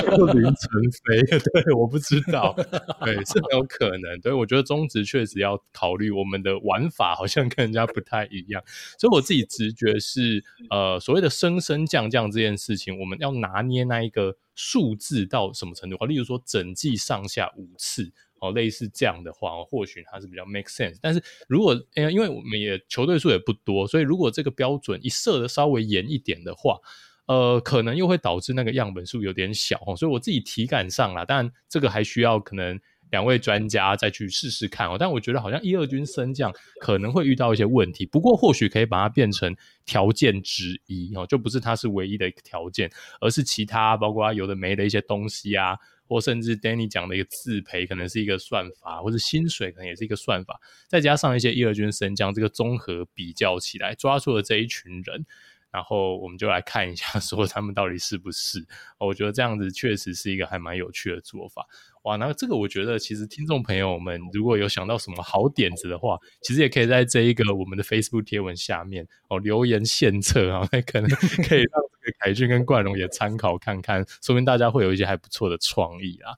[0.00, 0.54] 叫做林晨
[1.02, 1.38] 飞。
[1.64, 2.54] 对，我不知道，
[3.04, 4.20] 对，是很有可能。
[4.22, 8.62] 对，我觉得中职确实要考虑我们的玩法，好像跟人家不太一样。
[8.96, 15.96] 所以我自己直觉是，呃，所谓的升升降降这件事情，我们要拿捏那一个数字到什么程度？
[16.06, 18.12] 例如说整季上下五次。
[18.40, 20.98] 哦，类似这样的话，或许它是比较 make sense。
[21.00, 26.78] 但是如果，因为我们也球队数也不多，所以如果这个标准一设的稍微严一点的话，
[27.26, 29.78] 呃，可能又会导致那个样本数有点小。
[29.96, 32.78] 所以我自己体感上啦，当然这个还需要可能
[33.10, 34.96] 两位专家再去试试看哦。
[34.98, 42.88] 但我觉得好像一二军升降可能会遇到一些问题，不过或许可以把它变成条件之一哦，就不是它是唯一的一个条件，
[43.20, 45.76] 而是其他包括有的没的一些东西啊。
[46.06, 55.26] 或甚至 Danny 讲的一个自培可能是一个算法，或者薪水可能也是一个算法，再加上一些一二军生将这个综合比较起来，抓住了这一群人，
[55.76, 58.66] 然后我们就来看一下， 说他们到底是不是？
[58.98, 61.66] 我觉得这样子确实是一个还蛮有趣的做法。
[62.04, 71.10] 哇，那这个我觉得其实听众朋友们如果有想到什么好点子的话，其实也可以在这一个我们的 Facebook 贴文下面哦留言献策啊，那可能
[71.46, 76.32] 可以让这个凯俊跟冠荣也参考看看，说明大家会有一些还不错的创意啊。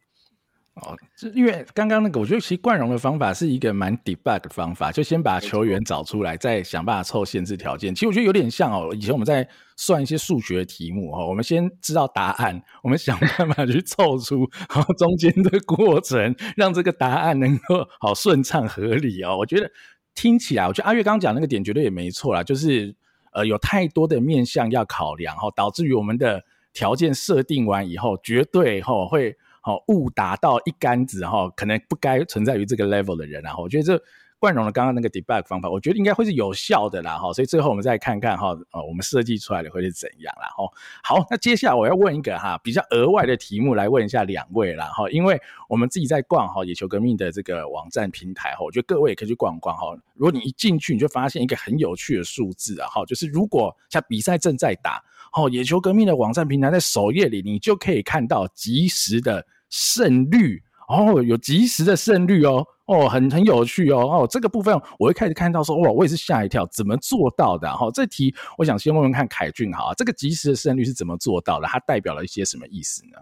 [0.83, 7.95] 哦，就因为刚刚那个，我觉得其实冠荣的方法是一个蛮 debug 的方法，就先把球员找出来，再想办法凑限制条件。
[7.95, 19.37] 其实我觉得有点像哦，以前我们在算一些数学题目哈，我们先知道答案，我们想办法去凑出好中间的过程，让这个答案能够好顺畅合理哦。
[19.37, 19.71] 我觉得
[20.15, 22.95] 听起来，我觉得阿月刚讲那个点绝对也没错啦，就是
[23.33, 29.37] 呃有太多的面向要考量哈，导致于我们的条件设定完以后，绝对哈会。
[29.69, 34.03] 哦，误打到一竿子哈，可能不该存在于这个 level 的人啊，我觉得这
[34.39, 40.65] 冠荣的刚刚那个 debug 方法，我觉得应该会是有效的啦哈，所以最后我们再看看哈，呃，我们设计出来的会是怎样啦哈。
[41.03, 45.39] 好，那接下来我要问一个哈比较额外的题目来问一下两位啦哈，因为
[45.69, 49.95] 我们自己在逛哈野球革命的这个网站平台哈，我觉得各位也可以去逛逛哈。
[50.15, 55.03] 如果你一进去你就发现一个很有趣的数字啊哈，就是如果像比赛正在打，
[55.33, 59.45] 哦，野球革命的网站平台在首页里你就可以看到即时的。
[59.71, 67.71] 胜率哦，有即时的胜率哦，哦，很很有趣哦，哦，这个部分我会开始看到说，哇，我也是吓一跳，怎么做到的？
[67.71, 71.67] 哈、哦，这题我想先问问看凯俊，好，这个即时的胜率是怎么做到的？
[71.67, 73.19] 它代表了一些什么意思呢？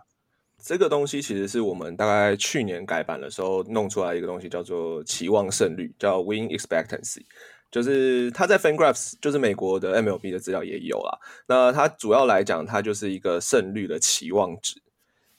[0.63, 7.23] 这个东西其实是我们大概去年改版的时候弄出来一个东西，叫做期望胜率，叫 Win Expectancy，
[7.71, 11.19] 就是它在 FanGraphs，就是美国的 MLB 的资料也有啦。
[11.47, 14.81] 那它主要来讲，它就是一个胜率的期望值。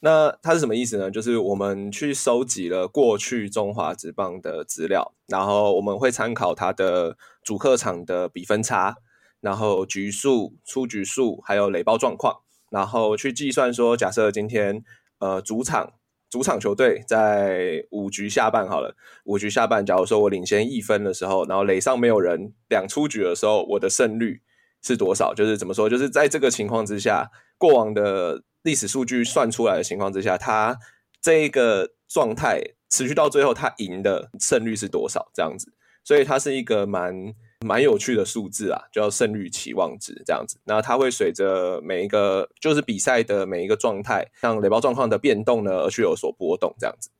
[0.00, 1.10] 那它是什么意思呢？
[1.10, 8.94] 就是我们去收集了过去中华职棒的资料，然后我们会参考它的主客场的比分差，
[9.40, 14.84] 然后局数、出局数，还有垒包状况，然后去计算说，假设今天
[15.18, 15.94] 呃主场
[16.30, 18.94] 主场球队在五局下半好了，
[19.24, 24.42] 五局下半，假如说我领先一分的时候，然后垒上没有人，两出局的时候，我的胜率
[24.80, 25.34] 是多少？
[25.34, 25.90] 就是怎么说？
[25.90, 28.44] 就是在这个情况之下，过往的。
[28.62, 30.78] 历史数据算出来的情况之下，他
[31.20, 35.30] 这一个状态持续到最后，他赢的胜率是多少？
[35.34, 35.72] 这样子，
[36.04, 37.34] 所以它是一个蛮
[37.66, 40.58] 蛮有趣的数字啊，叫胜率期望值这样子。
[40.64, 47.10] 那它会随着每一个就是比赛的每一个状态，像雷暴状况的变动呢，而去有所波动这样子。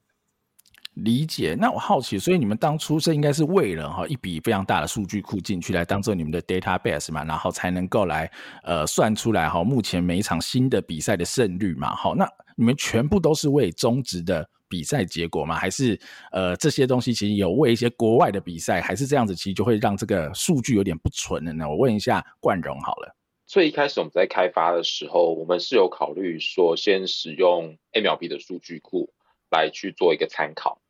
[1.04, 1.56] 理解。
[1.58, 8.30] 那我好奇，所以你们当初是应该是为了哈一笔非常大的数据库进去来当做你们的 database 嘛，然后才能够来
[8.62, 11.94] 呃算出来哈目前每一场新的比赛的胜率嘛。
[11.94, 15.54] 好，那你们全部都是为中职的比赛结果吗？
[15.54, 15.98] 还是
[16.32, 21.68] 呃这些东西其实有为一些国外的比赛，还是这样子其实就会让这个数据有点不纯的呢？
[21.68, 23.14] 我问一下冠荣好了。
[23.46, 29.08] 最一开始我们在开发的时候，我们是有考虑说先使用 MLB 的数据库
[29.50, 30.80] 来去做一个参考。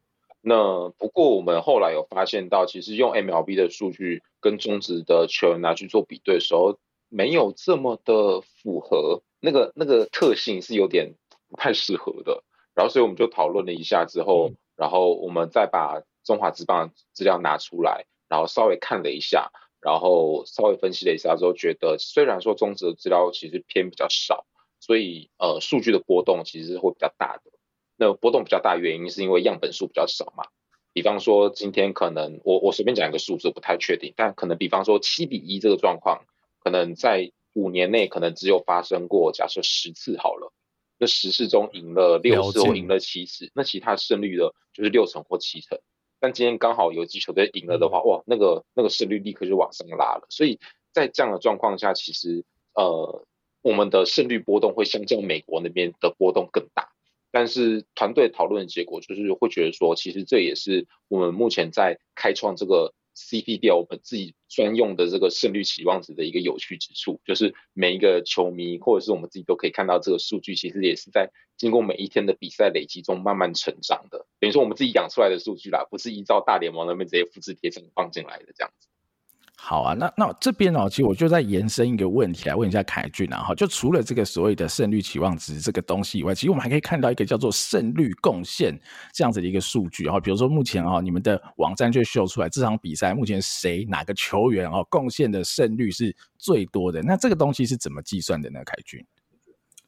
[0.41, 6.79] 那不过我们后来有发现到，其实用 MLB 的数据跟中职的球员拿去做比对的时候，
[7.09, 11.15] 没有这么的符合，那个那个特性是有点
[11.49, 12.45] 不太适合的。
[12.75, 19.51] 然后所以我们就讨论了一下之后，然后我们再把中华职棒资料拿出来，然后稍微看了一下。
[19.81, 24.45] 然后稍微分析了一下之后，觉得虽然说中职的资料其实偏比较少，
[24.81, 27.53] 所以呃数据的波动其实是会比较大的。
[27.99, 30.45] 那波动比较大原因是因为样本数比较少嘛。
[30.95, 36.25] 比方说今天可能我我随便讲一个数字，不太确定，但可能比方说七比一这个状况，
[36.61, 40.53] 可能在五年内可能只有发生过，假设十次好了，
[40.99, 45.79] 那十次中赢了六次或赢了七次，那其他胜率的就是六成或七成。
[46.21, 50.27] 但今天刚好有几球队赢了的话，哇，那个那个胜率立刻就往上拉了。
[50.31, 50.59] 所以
[50.93, 52.45] 在这样的状况下，其实
[52.75, 53.25] 呃，
[53.63, 56.91] 我们的胜率波动会相较美国那边的波动更大。
[57.31, 62.95] 但是团队讨论的结果就是会觉得说，其实这也是我们目前在开创这个。
[63.21, 74.25] CPD，我们自己专用的这个胜率期望值的一个有趣之处，就是每一个球迷或者是我们自己都可以看到这个数据，其实也是在经过每一天的比赛累积中慢慢成长的。
[74.39, 78.87] 等于说我们自己养出来的数据啦，不是依照大联盟那边直接复制贴上放进来的这样子。
[79.61, 88.73] 好啊，那那这边哦，其实我就在延伸一个问题来问一下凯俊啊，哈，就除了这个所谓的胜率期望值这个东西以外，其实我们还可以看到一个叫做胜率贡献
[89.13, 98.61] 这样子的一个数据哈，比如说目前啊，你们的网站就秀出来这场比赛目前谁哪个球员哦贡献的胜率是最多的，那这个东西是怎么计算的呢？
[98.65, 99.05] 凯俊？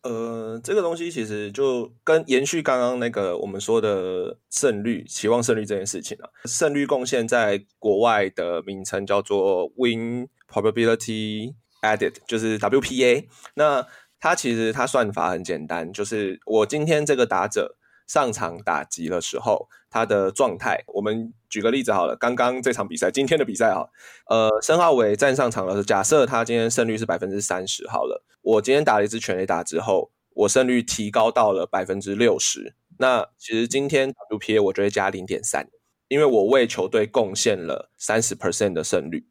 [0.02, 13.26] 呃，这个东西其实就跟延续刚刚那个我们说的胜率、期望胜率这件事情啊，胜率贡献在国外的名称叫做 Win Probability Added，就是 WPA。
[13.54, 13.86] 那
[14.18, 17.76] 它其实它算法很简单，就是我今天这个打者
[18.10, 20.82] 上场打击的时候，他的状态。
[20.88, 23.86] 我们举个例子好了，刚刚这场比赛，今天的比赛啊，
[24.26, 28.24] 呃，申浩伟站上场的时候，假设他今天胜率是百分之三十好了。
[28.42, 32.74] 我今天打了一支全垒打之后，我胜率提高到了百分之六十。
[32.98, 35.68] 那其实今天 WPA 我就会加零点三，
[36.08, 39.24] 因为我为球队贡献了三十 percent 的胜率，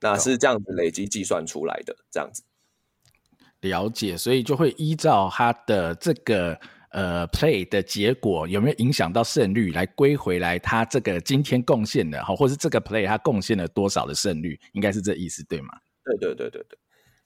[0.00, 1.94] 那是这样子累积计算出来的。
[2.10, 2.42] 这样子
[3.60, 6.60] 了解，所以就会依照他的这个
[6.90, 15.68] 呃 play 的结果有没有影响到胜率，来归回来他这个今天贡献的，哈，或是这个 play 他贡献了多少的胜率，应该是这意思对吗？
[16.04, 16.78] 对对对对对。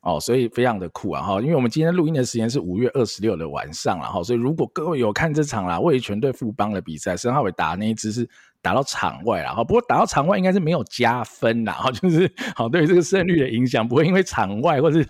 [0.02, 8.28] 哦，所以非常的酷啊哈，因为我们今天录音的时间是五月二十六的晚上了哈，所以如果各位有看这场啦，位于全队富邦的比赛，申浩伟打的那一支是。
[8.62, 15.06] 打到场外了哈，不过打到场外应该是没有加分啦哈，就是好对于这个胜率的影响不会因为场外或者是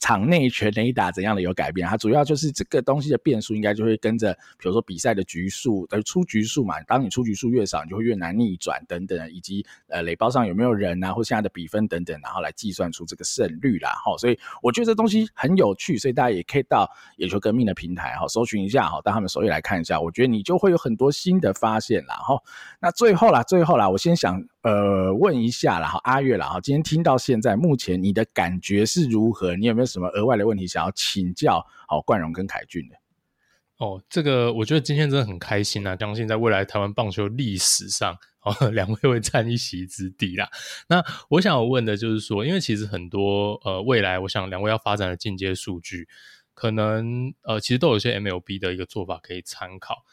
[0.00, 16.86] 场内全垒打怎样的有改变，它主要就是这个东西的变数应该就会跟着，比如说比赛的局数的出局数嘛，当你出局数越少，你就会越难逆转等等，以及呃垒包上有没有人啊，或现在的比分等等，然后来计算出这个胜率啦哈，所以我觉得这东西很有趣，所以大家也可以到
[17.16, 22.38] 野球革命的平台哈搜寻一下哈，到他们首页来看一下，我觉得你就会有很多新的发现啦哈，
[22.78, 22.89] 那。
[22.90, 29.56] 最后啦，最后啦，我先想呃问一下啦，哈，阿跃啦，哈，今天听到现在，目前你的感觉是如何？
[29.56, 31.66] 你有没有什么额外的问题想要请教？
[31.88, 32.96] 好，冠荣跟凯俊的。
[33.78, 40.50] 哦，这个我觉得今天真的很开心啊，相信在未来台湾棒球历史上，哦， 两位会占一席之地啦。
[40.88, 46.06] 那我想问的就是说，因为其实很多呃未来，我想两位要发展的进阶数据，
[46.52, 50.04] 可能呃其实都有些 MLB 的一个做法可以参考。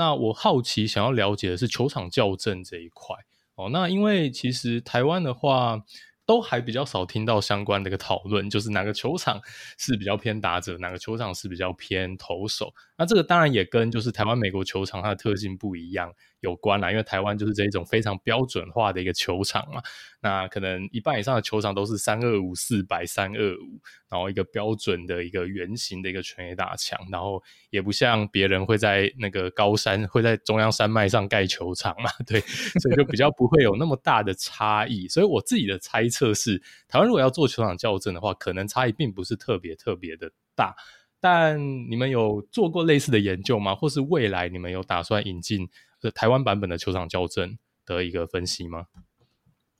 [0.00, 3.14] 那我好奇想要了解的是球场校正这一块
[3.54, 3.68] 哦。
[3.70, 5.84] 那因为其实台湾的话，
[6.24, 9.42] 都还比较少听到相关的一个讨论，就是哪个球场
[9.76, 12.72] 是比较偏打者，哪个球场是比较偏投手。
[13.00, 19.80] 那这个当然也跟就是台湾美国球场它的特性不一样有关啦，因为台湾就是这一种非常标准化的一个球场嘛。
[20.20, 23.80] 那可能一半以上的球场都是三二五四百三二五，
[24.10, 35.08] 然后一个标准的一个圆形的一个全垒打墙，然后也不像别人会在那个高山会在中央山脉上盖球场嘛， 对，所以就比较不会有那么大的差异。
[35.08, 40.76] 所以我自己的猜测是，台湾如果要做球场校正的话，可能差异并不是特别特别的大。
[41.20, 41.60] 但
[41.90, 43.74] 你们有做过类似的研究吗？
[43.74, 45.68] 或是未来你们有打算引进
[46.14, 48.86] 台湾版本的球场校正的一个分析吗？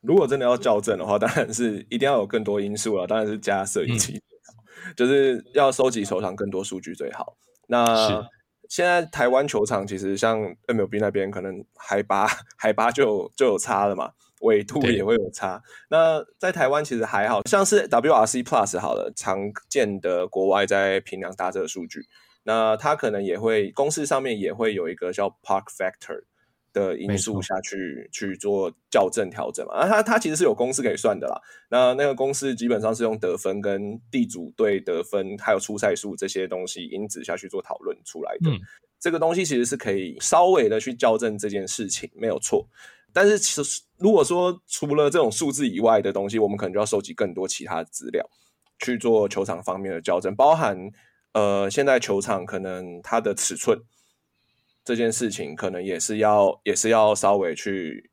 [0.02, 7.36] 如果真的要校正的话，当然是一定要有更多因素了，当然是加摄影机，嗯、就是要收集球场更多数据最好。
[7.66, 8.28] 那
[8.68, 12.26] 现在台湾球场其实像 MLB 那边，可能海拔
[12.56, 15.62] 海拔就有就有差了嘛，纬度也会有差。
[15.88, 22.00] 那在台湾其实还好，像是 WRC Plus 好了，常见的国外在评量打者数据，
[22.42, 26.24] 那它可能也会公式上面也会有一个叫 Park Factor。
[26.72, 31.36] 的因素下去去做校正调整嘛，啊，它它其实是有公式可以算的啦。
[31.68, 38.50] 那那个公式基本上是用得分跟地主队得分，还有出赛数这些东西因子下去做讨论出来的。
[38.52, 38.60] 嗯，
[39.00, 42.64] 这个东西其实是可以稍微的去校正这件事情，没有错。
[43.12, 48.28] 但是其实如果说除了这种数字以外的东西，我们可能就要收集更多其他资料
[48.78, 50.90] 去做球场方面的校正，包含
[51.32, 53.80] 呃，现在球场可能它的尺寸。
[54.82, 58.10] 这件事情可能也是要，也是要稍微去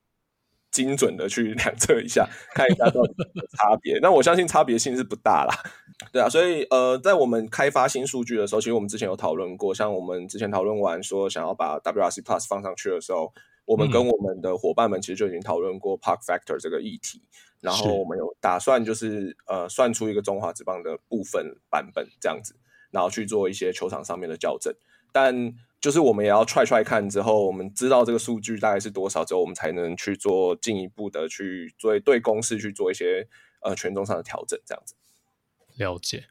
[0.70, 3.98] 精准的去量测一下，看一下到底有有差别。
[4.00, 5.56] 那我相信差别性是不大啦，
[6.12, 6.28] 对啊。
[6.30, 13.34] 所以呃，在我们开发新数据的时候，其实我们之前有讨论过，像我们之前讨论完说想要把 WRC Plus 放上去的时候，
[13.68, 17.22] 我们跟我们的伙伴们其实就已经讨论过 Park Factor 这个议题，
[17.62, 22.56] 然后我们有打算就是呃算出一个中华职棒的部分版本这样子，
[22.90, 24.74] 然后去做一些球场上面的校正，
[25.12, 25.54] 但。
[25.80, 33.28] 就是我们也要 try try 看之后，我们知道这个数据大概是多少之后，我们才能去做进一步的去做对公式去做一些
[33.62, 34.96] 呃权重上的调整，这样子。
[35.76, 36.26] 了解。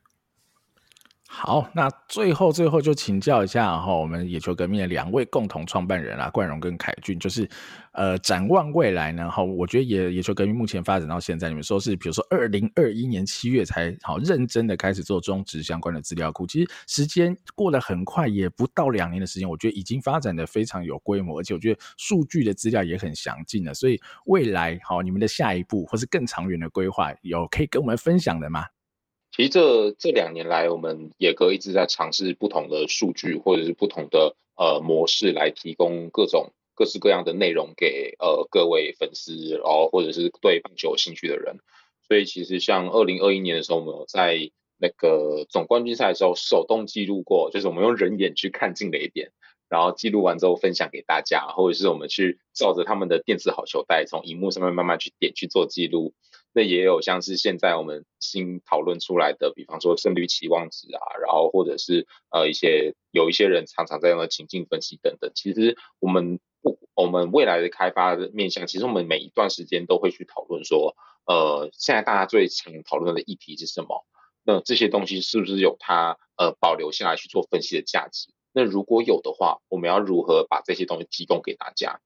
[1.39, 7.47] 好，那最后最后就请教一下哈，我们野球革命的两位共同创办人啊，冠荣跟凯俊，就是
[7.93, 28.65] 呃展望未来呢，哈，我觉得野野球革命目前发展到现在，你们说是比如说二零二一年七月才好认真的开始做中职相关的资料库，其实时间过得很快，也不到两年的时间，我觉得已经发展的非常有规模，而且我觉得数据的资料也很详尽了，所以未来好，你们的下一步或是更长远的规划，有可以跟我们分享的吗？
[29.37, 41.59] 其实这这两年来，我们野格一直在尝试不同的数据或者是不同的呃模式来提供各种各式各样的内容给呃各位粉丝，然后或者是对棒球有兴趣的人。
[42.09, 49.33] 所以其实像二零二一年的时候，我们有在那个总冠军赛的时候手动记录过，就是我们用人眼去看进垒点，
[49.69, 56.15] 然后记录完之后分享给大家，或者是我们去照着他们的电子好球带从荧幕上面慢慢去点去做记录。
[56.57, 65.31] 那也有像是现在我们新讨论出来的，比方说胜率期望值啊，然后或者是呃一些有一些人常常在用的情境分析等等。
[65.35, 70.97] 其实我们不，我们未来的开发的面向，其实我们每一段时间都会去讨论说，
[71.27, 74.07] 呃，现在大家最常讨论的议题是什么？
[74.43, 78.31] 那这些东西是不是有它呃保留下来去做分析的价值？
[78.55, 82.01] 那如果有的话，我们要如何把这些东西提供给大家？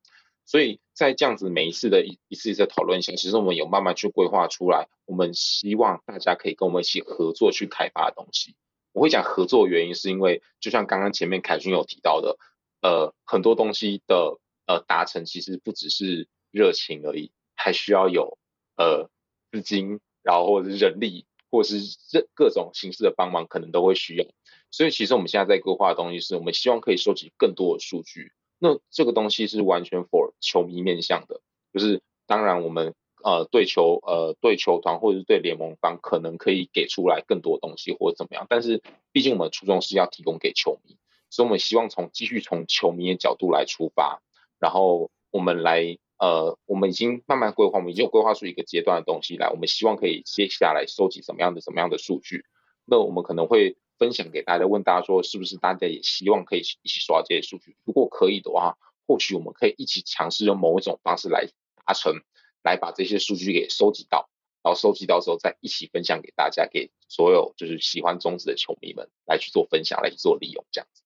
[0.50, 8.56] 所以在这样子每一次的一一次一次讨论下，其实我们有慢慢去规划出来，我们希望大家可以跟我们一起合作去开发东西。
[8.90, 12.36] 我会讲合作原因，是因为就像刚刚前面凯军有提到的，
[12.82, 18.36] 呃，很多东西的呃达成其实不只是热情而已，还需要有
[18.76, 19.08] 呃
[19.52, 24.26] 资金，然后或者是人力，或者是各各种形式的帮忙，可能都会需要。
[24.72, 28.32] 所以其实我们现在在规划的东西，是我们希望可以收集更多的数据。
[28.62, 31.40] 那这个东西是完全 for 球迷面向的，
[31.72, 32.94] 就是当然我们
[33.24, 38.82] 呃对球呃对球团或者是对联盟方可能可以给出来更多东西或者怎么样，但是
[39.12, 40.98] 毕竟我们初衷是要提供给球迷，
[41.30, 44.20] 所以我们希望从继续从球迷的角度来出发，
[44.58, 52.44] 然后我们来呃我们已经慢慢规划，我们已经有规划出一个阶段的东西来，我们希望可以接下来收集什么样的什么样的数据，
[52.84, 53.78] 那我们可能会。
[54.00, 57.76] 分享给大家，问大家说，是不是大家也希望可以一起刷这些数据？
[57.84, 61.46] 如果可以的话，或许我们可以一起尝试用某一种方式来
[61.84, 62.14] 达成，
[62.62, 64.30] 来把这些数据给收集到，
[64.62, 71.02] 然后收集到之后再一起分享给大家，给所有就是喜欢中职的球迷们来去做分享，来去做利用，这样子。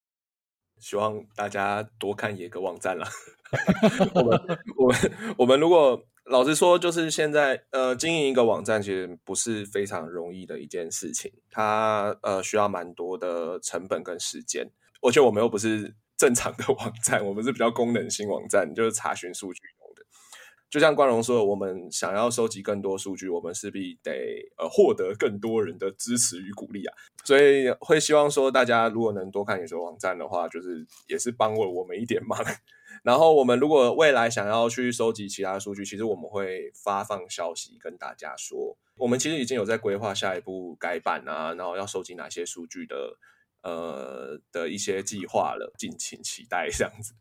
[0.79, 3.09] 希望大家多看野格网站了。
[4.15, 6.01] 我们我们我们如果。
[6.25, 14.71] 老实说，就是现在，呃，经营一个网站其实不是非常容易的一件事情，它呃需要蛮多的成本跟时间。
[15.03, 20.03] 而且我们又不是正常的 网站，我们是比较功能性网站，就是查询数据用的。
[20.71, 26.95] 就像冠荣说的，我们想要收集更多数据，我们势必得呃获得更多人的支持与鼓励啊。
[27.23, 32.43] 所以会希望说，大家如果能多看野球网站的话，就是也是帮了我们一点忙。
[33.05, 43.19] 然后我们如果未来想要去收集其他数据，其实我们会发放消息跟大家说，我们其实已经有在规划下一步改版啊，然后要收集哪些数据的，
[43.63, 47.13] 呃的一些计划了，敬请期待这样子。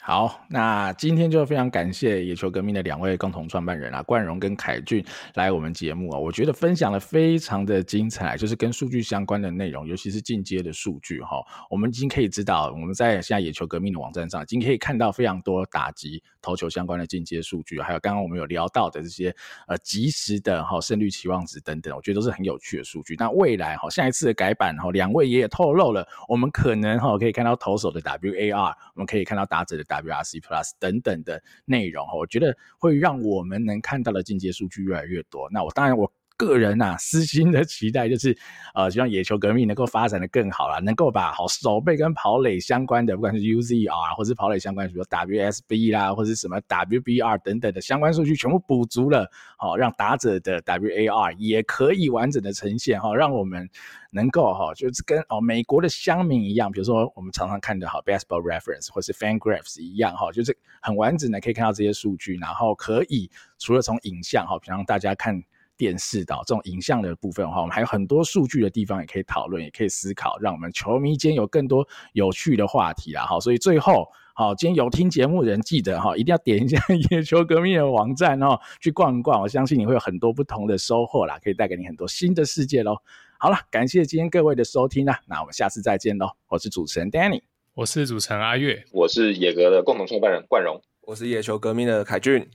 [0.00, 11.42] 好，那今天就非常感谢野球革命的两位共同创办人啊，冠荣跟凯俊来我们节目啊，我觉得分享的非常的精彩，就是跟数据相关的内容，尤其是进阶的数据哈。
[11.70, 19.34] 我们已经可以知道，我们在现在野球革命的网站上，已经可以看到非常多打击投球相关的进阶数据，还有刚刚我们有聊到的这些
[19.66, 23.16] 呃及时的哈胜率期望值等等，我觉得都是很有趣的数据。
[23.18, 29.84] 那未来哈下一次的改版哈，两位也透露了，我们可能哈可以看到投手的 WAR，我们可以看到打者的。
[29.84, 35.48] WRC Plus 等等的内容，我觉得会让我们能看到的进阶数据越来越多。
[35.50, 36.12] 那我当然我。
[36.36, 38.36] 个人呐、啊，私心的期待就是，
[38.74, 53.68] 呃，希望野球革命能够发展的更好啦，能够把好守备跟跑垒相关的，不管是 UZR 或是跑垒相关，比如说 WSB 啦，或是什么 WBR 等等的相关数据全部补足了，好、哦，让打者的 WAR 也可以完整的呈现，哈、哦，让我们
[54.10, 65.42] 能够哈、就是跟哦美国的乡民一样，比如说我们常常看的好 Baseball Reference 或是 Fangraphs 一样，哈、就是很完整的可以看到这些数据，然后可以除了从影像哈，平常大家看。
[65.76, 73.22] 电视的这种影像的部分的话，我们还有很多数据的地方也可以讨论，也可以思考，让我们球迷间有更多有趣的话题啦。
[73.26, 82.96] 好，所以最后，好，今天有听节目的人记得哈，一定要点一下 野球革命的网站哦，去逛一逛，我相信你会有很多不同的收获啦，可以带给你很多新的世界喽。
[83.38, 86.30] 好了，感谢今天各位的收听啦，那我们下次再见喽。
[86.48, 87.42] 我是主持人 Danny，
[87.74, 92.48] 我是主持人阿月，我是野格的共同创办人冠荣，我是野球革命的凯俊。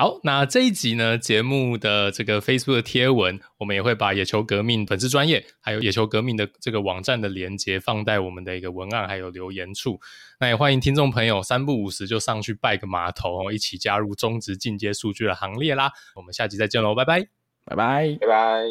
[0.00, 10.00] 好，那这一集呢，节目的这个 Facebook 的贴文，我们也会把野球革命粉丝专业，还有野球革命的这个网站的连接放在我们的一个文案还有留言处。
[10.38, 15.92] 那也欢迎听众朋友三不五时就上去拜个码头，一起加入中职进阶数据的行列啦。
[16.16, 17.20] 我们下集再见喽，拜拜，
[17.66, 18.64] 拜拜，拜拜，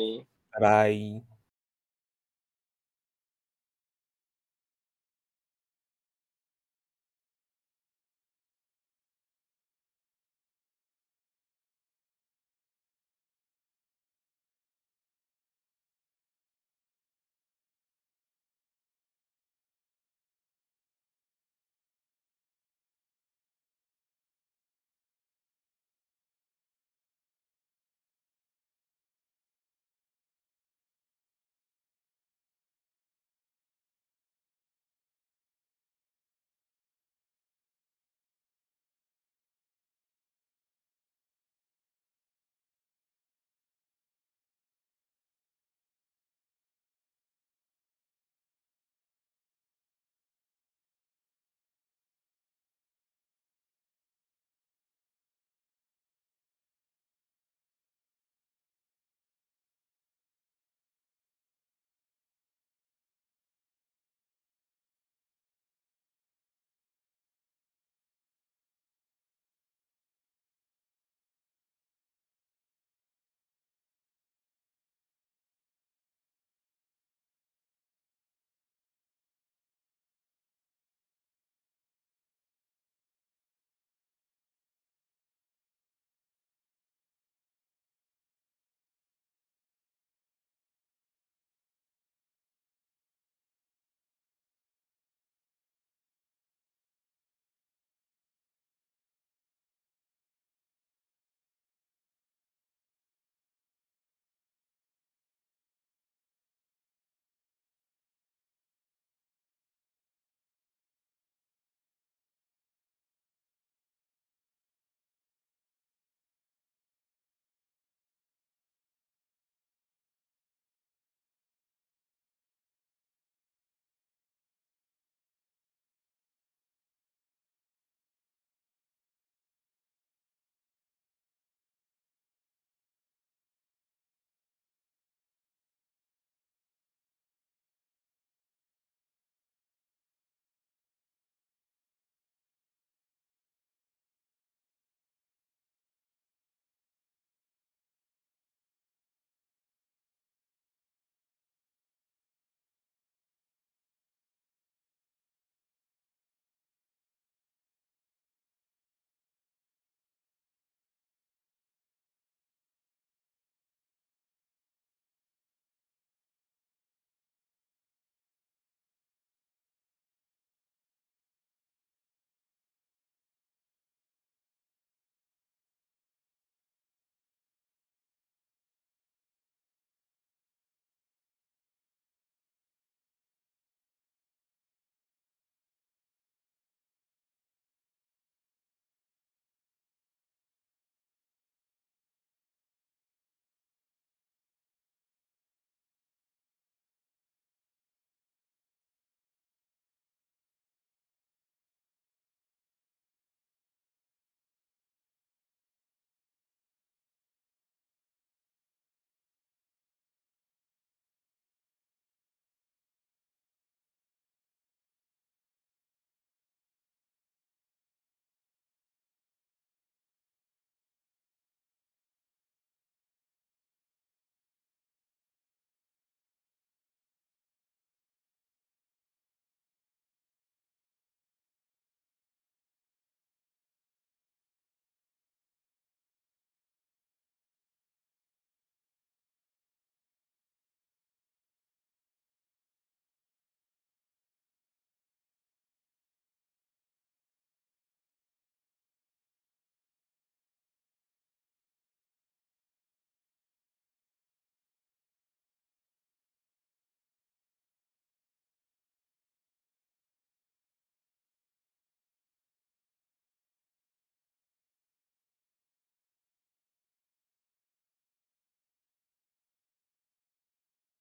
[0.52, 1.39] 拜拜。